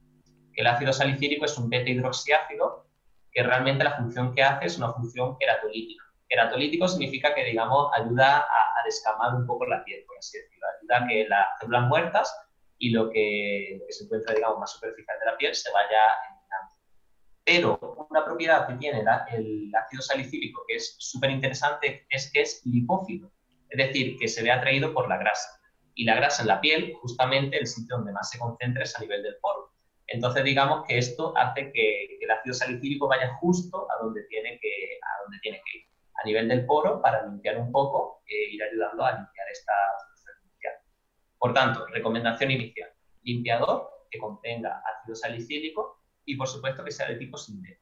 [0.55, 2.87] El ácido salicílico es un beta hidroxiácido
[3.31, 6.03] que realmente la función que hace es una función queratolítica.
[6.31, 10.65] Queratolítico significa que, digamos, ayuda a, descamar un poco la piel, por así decirlo.
[10.79, 12.35] Ayuda a que las células muertas
[12.77, 16.73] y lo que, se encuentra, digamos, más superficial de la piel se vaya eliminando.
[17.43, 22.61] Pero una propiedad que tiene el ácido salicílico que es súper interesante es que es
[22.65, 23.29] lipófilo,
[23.69, 25.59] es decir, que se ve atraído por la grasa.
[25.95, 29.01] Y la grasa en la piel, justamente el sitio donde más se concentra es a
[29.01, 29.73] nivel del poro.
[30.07, 34.97] Entonces, digamos que esto hace que, el ácido salicílico vaya justo a donde tiene que,
[35.01, 38.63] a donde tiene que ir, a nivel del poro, para limpiar un poco e ir
[38.63, 39.73] ayudando a limpiar esta
[40.43, 40.73] inicial.
[41.37, 42.91] Por tanto, recomendación inicial,
[43.23, 47.79] limpiador que contenga ácido salicílico y, por supuesto, que sea de tipo SINDET.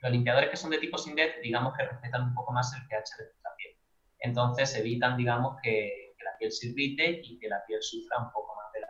[0.00, 3.16] Los limpiadores que son de tipo SINDET, digamos que respetan un poco más el pH
[3.18, 3.76] de nuestra piel.
[4.18, 8.30] Entonces, evitan, digamos, que, que la piel se irrite y que la piel sufra un
[8.32, 8.88] poco más de la,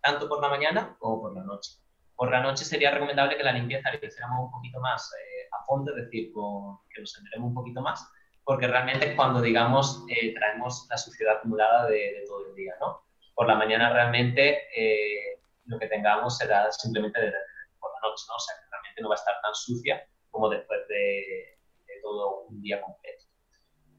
[0.00, 1.72] tanto por la mañana como por la noche.
[2.16, 5.64] Por la noche sería recomendable que la limpieza la hiciéramos un poquito más eh, a
[5.64, 8.10] fondo, es decir, con, que nos enteremos un poquito más,
[8.44, 13.02] porque realmente es cuando, digamos, eh, traemos la suciedad acumulada de, todo el día, ¿no?
[13.34, 17.32] Por la mañana realmente eh, lo que tengamos será simplemente de,
[17.78, 18.34] por la noche, ¿no?
[18.34, 22.42] O sea, que realmente no va a estar tan sucia como después de, de todo
[22.48, 23.24] un día completo.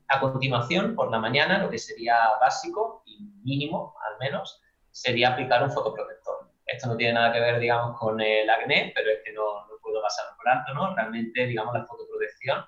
[0.07, 5.63] A continuación, por la mañana, lo que sería básico y mínimo, al menos, sería aplicar
[5.63, 6.40] un fotoprotector.
[6.71, 9.73] Esto no tiene nada que ver, digamos, con el acné, pero es que no, no
[9.81, 10.95] puedo pasar por alto, ¿no?
[10.95, 12.63] Realmente, digamos, la fotoprotección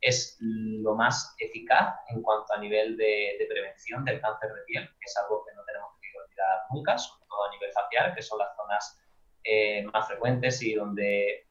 [0.00, 5.04] es lo más eficaz en cuanto a nivel de, prevención del cáncer de piel, que
[5.04, 8.38] es algo que no tenemos que olvidar nunca, sobre todo a nivel facial, que son
[8.38, 9.00] las zonas
[9.44, 11.46] eh, más frecuentes y donde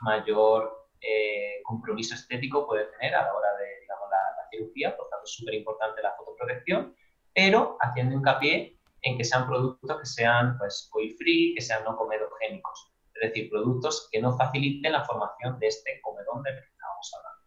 [0.00, 5.08] mayor eh, compromiso estético puede tener a la hora de digamos, la, la cirugía, por
[5.08, 6.94] tanto es súper importante la fotoprotección,
[7.34, 11.96] pero haciendo hincapié en que sean productos que sean pues, oil free, que sean no
[11.96, 17.12] comedogénicos, es decir, productos que no faciliten la formación de este comedón del que estamos
[17.16, 17.44] hablando.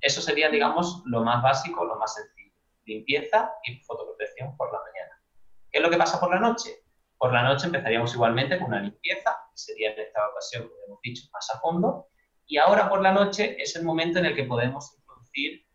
[0.00, 2.54] Eso sería, digamos, lo más básico, lo más sencillo.
[2.84, 5.22] Limpieza y fotoprotección por la mañana.
[5.70, 6.84] ¿Qué es lo que pasa por la noche?
[7.18, 11.00] Por la noche empezaríamos igualmente con una limpieza, que sería en esta ocasión, como hemos
[11.02, 12.08] dicho, más a fondo.
[12.46, 15.66] Y ahora por la noche es el momento en el que podemos introducir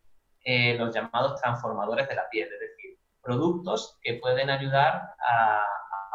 [0.44, 2.85] eh, los llamados transformadores de la piel, es decir,
[3.26, 5.64] productos que pueden ayudar a,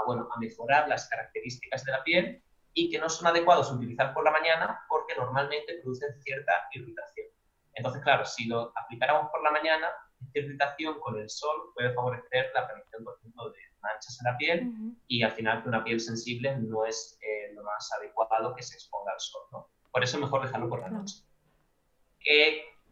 [0.07, 2.43] bueno, a mejorar las características de la piel
[2.73, 7.27] y que no son adecuados utilizar por la mañana porque normalmente producen cierta irritación.
[7.73, 9.87] Entonces, claro, si lo aplicáramos por la mañana,
[10.21, 14.37] esta irritación con el sol puede favorecer la aparición, por ejemplo, de manchas en la
[14.37, 14.71] piel
[15.07, 18.75] y al final que una piel sensible no es eh, lo más adecuado que se
[18.75, 19.41] exponga al sol.
[19.51, 19.69] ¿no?
[19.91, 21.15] Por eso es mejor dejarlo por la noche.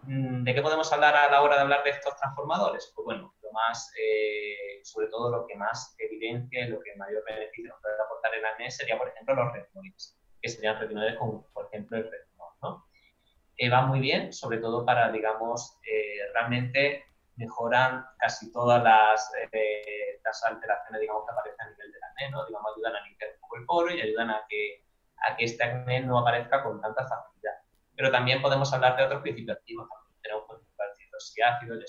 [0.04, 2.92] Mm, ¿De qué podemos hablar a la hora de hablar de estos transformadores?
[2.96, 7.24] Pues bueno, lo más, eh, sobre todo lo que más evidencia y lo que mayor
[7.26, 11.48] beneficio nos puede aportar el acné sería, por ejemplo, los retinoides, que serían retinoides como,
[11.54, 12.86] por ejemplo, el retinol, ¿no?
[13.58, 19.32] Eh, va muy bien, sobre todo para, digamos, eh, realmente mejoran casi todas las,
[20.24, 22.46] las, alteraciones, digamos, que aparecen a nivel del acné, ¿no?
[22.46, 24.86] Digamos, ayudan a limpiar un poco el poro y ayudan a que,
[25.28, 27.30] a que este acné no aparezca con tanta facilidad
[28.00, 29.90] pero también podemos hablar de otros principios activos.
[30.22, 31.86] Tenemos, por ejemplo, el hidroxiácido, ya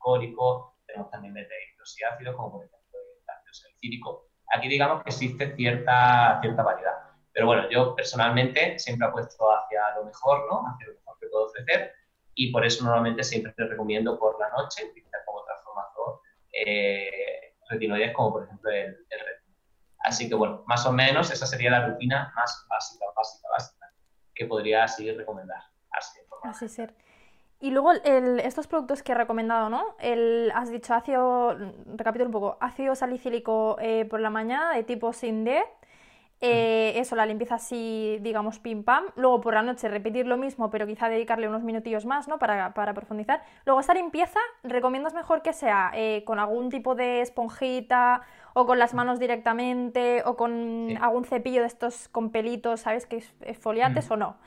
[0.00, 4.26] córico, tenemos también el hidroxiácido, como por ejemplo el ácido salicílico.
[4.52, 6.96] Aquí digamos que existe cierta, cierta variedad.
[7.32, 10.66] Pero bueno, yo personalmente siempre apuesto hacia lo mejor, ¿no?
[10.66, 11.92] Hacia lo mejor que puedo ofrecer
[12.34, 16.20] y por eso normalmente siempre te recomiendo por la noche utilizar como transformador
[16.52, 19.20] eh, retinoides como por ejemplo el, el
[20.02, 23.92] Así que bueno, más o menos esa sería la rutina más básica, básica, básica
[24.34, 25.62] que podría así recomendar.
[26.42, 26.94] Así, ser.
[27.60, 29.94] Y luego estos productos que he recomendado, ¿no?
[29.98, 31.56] El, has dicho ácido,
[31.94, 35.62] recapitulo un poco, ácido salicílico eh, por la mañana de tipo sin D,
[36.42, 39.04] eh, eso, la limpieza así, digamos, pim pam.
[39.14, 42.38] Luego por la noche repetir lo mismo, pero quizá dedicarle unos minutillos más, ¿no?
[42.38, 43.42] Para, profundizar.
[43.66, 48.22] Luego esta limpieza, ¿recomiendas mejor que sea eh, con algún tipo de esponjita
[48.54, 53.04] o con las manos directamente o con algún cepillo de estos con pelitos, ¿sabes?
[53.04, 54.38] Que es esfoliantes o no.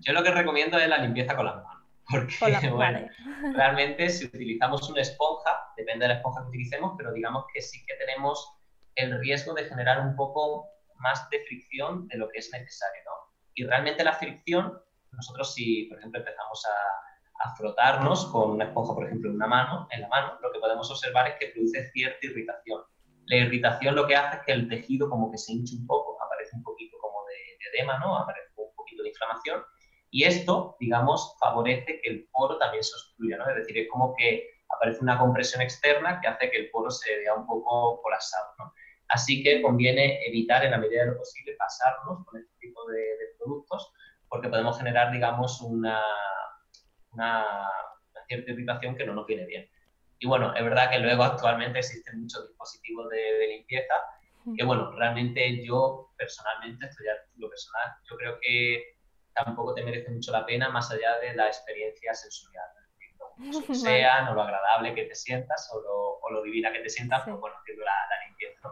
[0.00, 1.77] Yo lo que recomiendo es la limpieza con las manos.
[2.08, 2.34] Porque,
[2.70, 3.08] bueno,
[3.54, 7.84] realmente si utilizamos una esponja, depende de la esponja que utilicemos, pero digamos que sí
[7.86, 8.54] que tenemos
[8.94, 13.12] el riesgo de generar un poco más de fricción de lo que es necesario, ¿no?
[13.54, 14.80] Y realmente la fricción,
[15.12, 19.46] nosotros si, por ejemplo, empezamos a, a, frotarnos con una esponja, por ejemplo, en una
[19.46, 22.82] mano, en la mano, lo que podemos observar es que produce cierta irritación.
[23.26, 26.20] La irritación lo que hace es que el tejido como que se hinche un poco,
[26.22, 28.16] aparece un poquito como de, de edema, ¿no?
[28.16, 29.62] Aparece un poquito de inflamación
[30.10, 33.48] y esto, digamos, favorece que el poro también se obstruya, ¿no?
[33.50, 37.18] Es decir, es como que aparece una compresión externa que hace que el poro se
[37.18, 38.72] vea un poco colapsado, ¿no?
[39.08, 43.06] Así que conviene evitar en la medida de lo posible pasarnos con este tipo de,
[43.38, 43.92] productos
[44.28, 46.02] porque podemos generar, digamos, una,
[47.12, 47.46] una,
[48.26, 49.70] cierta irritación que no nos viene bien.
[50.18, 53.94] Y bueno, es verdad que luego actualmente existen muchos dispositivos de, limpieza
[54.56, 58.97] que, bueno, realmente yo personalmente, esto ya lo personal, yo creo que
[59.44, 62.66] tampoco te merece mucho la pena más allá de la experiencia sensorial.
[63.38, 66.80] Lo que sea, o lo agradable que te sientas o lo, o lo divina que
[66.80, 68.68] te sientas, pues bueno, haciendo la, la limpieza.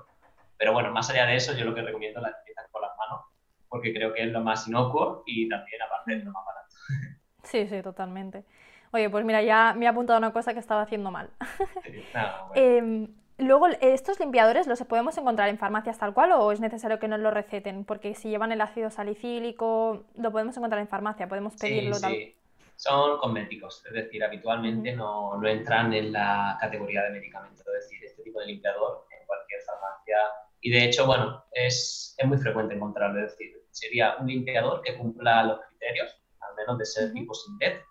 [0.59, 2.97] Pero bueno, más allá de eso, yo lo que recomiendo es la limpieza con las
[2.97, 3.27] manos,
[3.69, 6.75] porque creo que es lo más inocuo y también, aparte, es lo más barato.
[7.43, 8.45] Sí, sí, totalmente.
[8.93, 11.31] Oye, pues mira, ya me he apuntado una cosa que estaba haciendo mal.
[12.57, 17.09] Em, luego, ¿estos limpiadores los podemos encontrar en farmacias tal cual o es necesario que
[17.09, 17.85] nos lo receten?
[17.85, 22.37] Porque si llevan el ácido salicílico, lo podemos encontrar en farmacia, podemos pedirlo sí, Sí.
[22.79, 27.63] Son cosméticos, es decir, habitualmente no, no, entran en la categoría de medicamento.
[27.75, 30.19] Es decir, este tipo de limpiador en cualquier farmacia
[30.67, 33.25] y de hecho, bueno, es, es muy frecuente encontrarlo.
[33.25, 36.11] Es decir, sería un limpiador que cumpla los criterios,
[36.41, 37.83] al menos de ser tipo Sintet,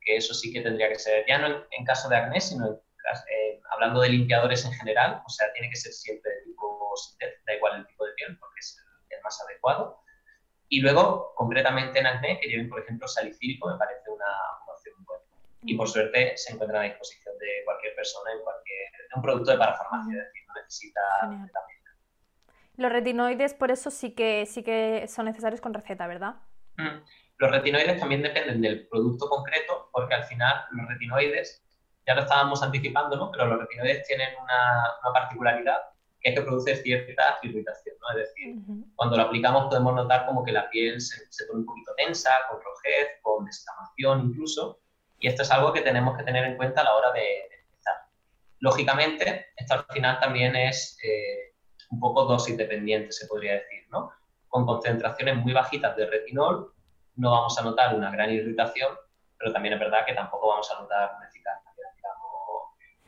[0.00, 2.80] que eso sí que tendría que ser, ya no en, caso de acné, sino en,
[3.70, 7.54] hablando de limpiadores en general, o sea, tiene que ser siempre de tipo Sintet, da
[7.54, 8.78] igual el tipo de piel, porque es
[9.10, 10.00] el, más adecuado.
[10.68, 14.26] Y luego, concretamente en acné, que lleven, por ejemplo, salicílico, me parece una,
[14.66, 15.24] opción buena.
[15.62, 19.58] Y por suerte se encuentra a disposición de cualquier persona en cualquier, un producto de
[19.58, 21.00] parafarmacia, es decir, no necesita
[22.76, 26.34] los retinoides, por eso sí que, sí que son necesarios con receta, ¿verdad?
[26.76, 27.04] Mm.
[27.38, 31.63] Los retinoides también dependen del producto concreto, porque al final los retinoides,
[32.06, 33.30] ya lo estábamos anticipando, ¿no?
[33.30, 35.78] Pero los retinoides tienen una, una particularidad
[36.20, 38.18] que es que produce cierta irritación, ¿no?
[38.18, 38.56] Es decir,
[38.96, 42.30] cuando lo aplicamos podemos notar como que la piel se, se, pone un poquito tensa,
[42.48, 44.80] con rojez, con descamación incluso,
[45.18, 47.56] y esto es algo que tenemos que tener en cuenta a la hora de, de
[47.64, 47.94] empezar.
[48.60, 50.98] Lógicamente, esto al final también es...
[51.02, 51.54] Eh,
[51.94, 54.10] un poco dosis dependiente, se podría decir, ¿no?
[54.48, 56.72] Con concentraciones muy bajitas de retinol
[57.16, 58.92] no vamos a notar una gran irritación,
[59.38, 61.63] pero también es verdad que tampoco vamos a notar una eficacia.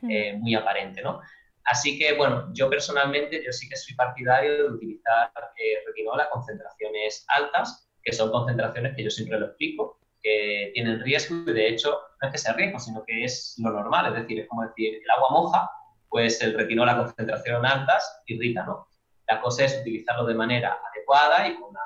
[0.03, 1.21] Eh, muy aparente, ¿no?
[1.65, 6.29] Así que, bueno, yo personalmente, yo sí que soy partidario de utilizar eh, retinola a
[6.29, 11.67] concentraciones altas, que son concentraciones que yo siempre lo explico, que tienen riesgo y de
[11.67, 14.63] hecho no es que sea riesgo, sino que es lo normal, es decir, es como
[14.63, 15.69] decir, el agua moja,
[16.09, 18.87] pues el retinol a concentración altas irrita, ¿no?
[19.27, 21.81] La cosa es utilizarlo de manera adecuada y con una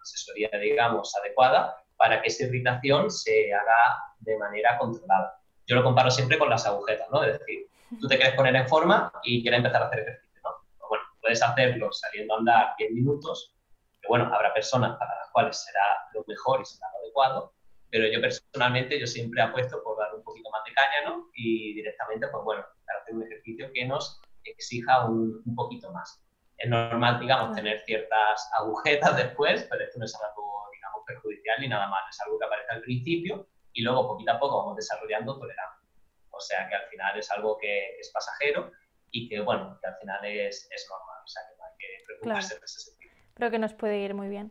[0.00, 5.40] asesoría, digamos, adecuada para que esa irritación se haga de manera controlada.
[5.66, 7.24] Yo lo comparo siempre con las agujetas, ¿no?
[7.24, 7.66] Es decir,
[8.00, 10.50] tú te quieres poner en forma y quieres empezar a hacer ejercicio, ¿no?
[10.78, 13.52] Pues bueno, puedes hacerlo saliendo a andar 10 minutos,
[14.00, 17.52] que bueno, habrá personas para las cuales será lo mejor y será lo adecuado,
[17.90, 21.28] pero yo personalmente yo siempre apuesto por dar un poquito más de caña, ¿no?
[21.34, 22.64] Y directamente, pues bueno,
[23.00, 26.22] hacer un ejercicio que nos exija un, un poquito más.
[26.58, 31.68] Es normal, digamos, tener ciertas agujetas después, pero esto no es algo, digamos, perjudicial ni
[31.68, 33.46] nada más, es algo que aparece al principio
[33.76, 35.86] y luego poquito a poco vamos desarrollando tolerancia.
[36.30, 38.72] O sea que al final es algo que es pasajero
[39.10, 41.86] y que, bueno, que al final es, es normal, o sea que no hay que
[42.06, 42.58] preocuparse Claro.
[42.60, 43.12] en ese sentido.
[43.34, 44.50] Creo que nos puede ir muy bien.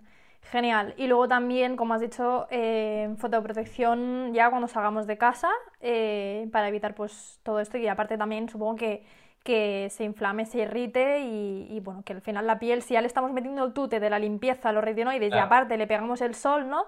[0.52, 0.94] Genial.
[0.98, 5.50] Y luego también, como has dicho, eh, fotoprotección ya cuando salgamos de casa
[5.80, 9.04] eh, para evitar pues todo esto y aparte también supongo que,
[9.44, 13.02] que se inflame, se irrite y, y, bueno, que al final la piel, si ya
[13.02, 15.48] le estamos metiendo el tute de la limpieza, los retinoides y Claro.
[15.48, 16.86] aparte le pegamos el sol, ¿no?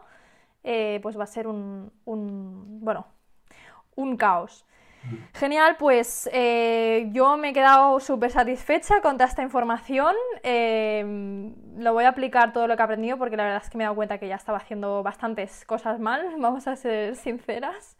[0.69, 3.07] Eh, pues va a ser un, un, bueno,
[3.95, 4.65] un caos.
[5.33, 10.15] Genial, pues eh, yo me he quedado súper satisfecha con toda esta información.
[10.43, 11.05] Eh,
[11.77, 13.83] lo voy a aplicar todo lo que he aprendido porque la verdad es que me
[13.83, 17.97] he dado cuenta que ya estaba haciendo bastantes cosas mal, vamos a ser sinceras.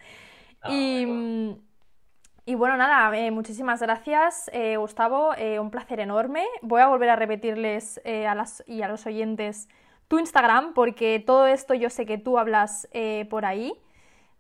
[0.62, 1.24] Ah, Y, bueno.
[2.46, 6.46] y bueno, nada, eh, muchísimas gracias, Gustavo, un placer enorme.
[6.62, 9.70] Voy a volver a repetirles a las, y a los oyentes
[10.08, 13.74] tu Instagram porque todo esto yo sé que tú hablas eh, por ahí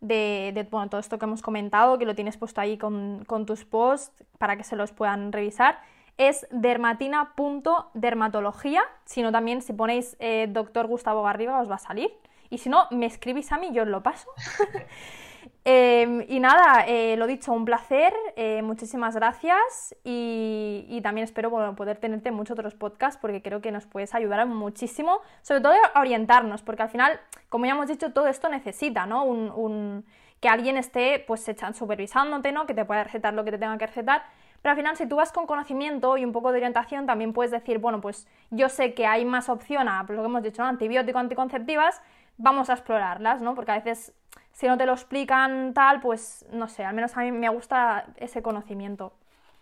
[0.02, 3.66] de, bueno, todo esto que hemos comentado, que lo tienes puesto ahí con, con tus
[3.66, 5.80] posts para que se los puedan revisar.
[6.18, 12.12] Es dermatina.dermatología, sino también si ponéis eh, doctor Gustavo Garriga os va a salir.
[12.50, 14.30] Y si no, me escribís a mí, yo os lo paso.
[15.70, 21.76] Eh, y nada, eh, lo dicho, un placer, eh, muchísimas gracias y, también espero bueno,
[21.76, 25.74] poder tenerte en muchos otros podcasts porque creo que nos puedes ayudar muchísimo, sobre todo
[25.94, 29.26] a orientarnos, porque al final, como ya hemos dicho, todo esto necesita, ¿no?
[29.26, 30.06] Un,
[30.40, 32.66] que alguien esté pues supervisándote, ¿no?
[32.66, 34.24] Que te pueda recetar lo que te tenga que recetar.
[34.62, 37.52] Pero al final, si tú vas con conocimiento y un poco de orientación, también puedes
[37.52, 40.62] decir, bueno, pues yo sé que hay más opción a pues, lo que hemos dicho,
[40.62, 40.70] ¿no?
[40.70, 42.02] Antibiótico, anticonceptivas,
[42.38, 43.54] vamos a explorarlas, ¿no?
[43.54, 44.14] Porque a veces,
[44.58, 48.08] si no te lo explican tal, pues no sé, al menos a mí me gusta
[48.16, 49.14] ese conocimiento.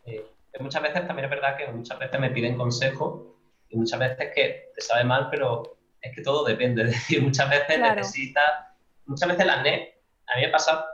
[0.06, 0.26] Eh,
[0.62, 3.36] muchas veces también es verdad que muchas veces me piden consejo
[3.68, 5.64] y muchas veces que te sabe mal, pero
[6.00, 6.84] es que todo depende.
[6.84, 7.96] Es decir, muchas veces Claro.
[7.96, 8.68] necesitas,
[9.06, 10.86] muchas veces las NET, a mí me pasa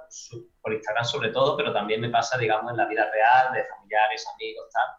[0.63, 4.25] por Instagram sobre todo, pero también me pasa, digamos, en la vida real, de familiares,
[4.33, 4.95] amigos, tal.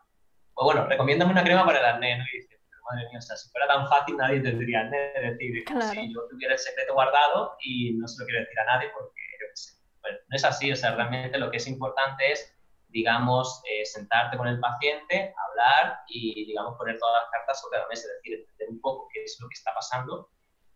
[0.54, 2.24] Pues bueno, recomiéndame una crema para el acné, ¿no?
[2.32, 5.12] Y dices, pero madre mía, o sea, si fuera tan fácil nadie tendría acné.
[5.14, 5.82] Es decir, Claro.
[5.90, 9.20] si yo tuviera el secreto guardado y no se lo quiero decir a nadie porque,
[9.40, 9.72] yo qué sé.
[10.00, 12.52] Bueno, no es así, o sea, realmente lo que es importante es
[12.92, 17.88] digamos, eh, sentarte con el paciente, hablar y, digamos, poner todas las cartas sobre la
[17.88, 20.30] mesa, es decir, entender un poco qué es lo que está pasando,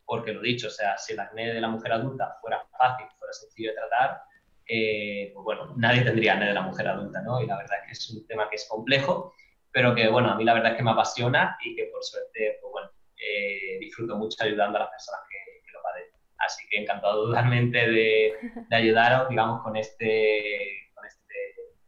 [0.05, 3.33] porque lo dicho, o sea, si el acné de la mujer adulta fuera fácil, fuera
[3.33, 4.23] sencillo de tratar,
[4.67, 7.41] eh, pues bueno, nadie tendría acné de la mujer adulta, ¿no?
[7.41, 9.35] Y la verdad es que es un tema que es complejo,
[9.77, 12.57] pero que, bueno, a mí la verdad es que me apasiona y que por suerte,
[12.62, 16.18] pues bueno, eh, disfruto mucho ayudando a las personas que, que lo padecen.
[16.39, 18.39] Así que encantado totalmente de,
[18.70, 21.35] de ayudaros, digamos, con este, con este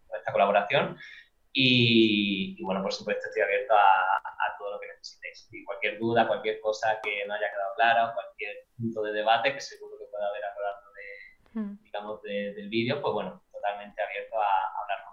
[0.06, 0.98] con esta colaboración.
[1.54, 5.48] Y, y, bueno, por supuesto, estoy abierto a, a, todo lo que necesitéis.
[5.50, 9.62] Y cualquier duda, cualquier cosa que no haya quedado clara, cualquier punto de debate que
[9.62, 11.84] seguro que pueda haber a lo largo de, mm.
[11.84, 15.07] digamos, de, del vídeo, pues bueno, totalmente abierto a, a hablar.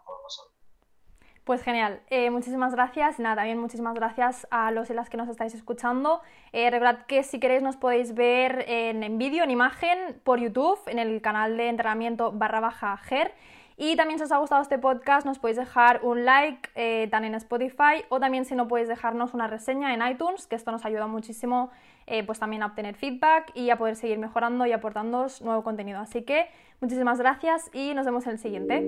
[1.46, 3.20] Pues genial, eh, muchísimas gracias.
[3.20, 6.22] Nada, también muchísimas gracias a los y las que nos estáis escuchando.
[6.54, 10.80] Eh, recordad que si queréis nos podéis ver en, en vídeo, en imagen, por YouTube,
[10.88, 13.32] en el canal de entrenamiento barra baja GER.
[13.78, 17.26] Y también si os ha gustado este podcast nos podéis dejar un like eh, tan
[17.26, 20.86] en Spotify o también si no podéis dejarnos una reseña en iTunes, que esto nos
[20.86, 21.70] ayuda muchísimo
[22.08, 26.00] eh, pues también a obtener feedback y a poder seguir mejorando y aportándoos nuevo contenido.
[26.00, 26.48] Así que
[26.82, 28.88] muchísimas gracias y nos vemos en el siguiente.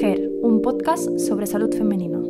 [0.00, 2.20] GER, un podcast sobre salud femenina.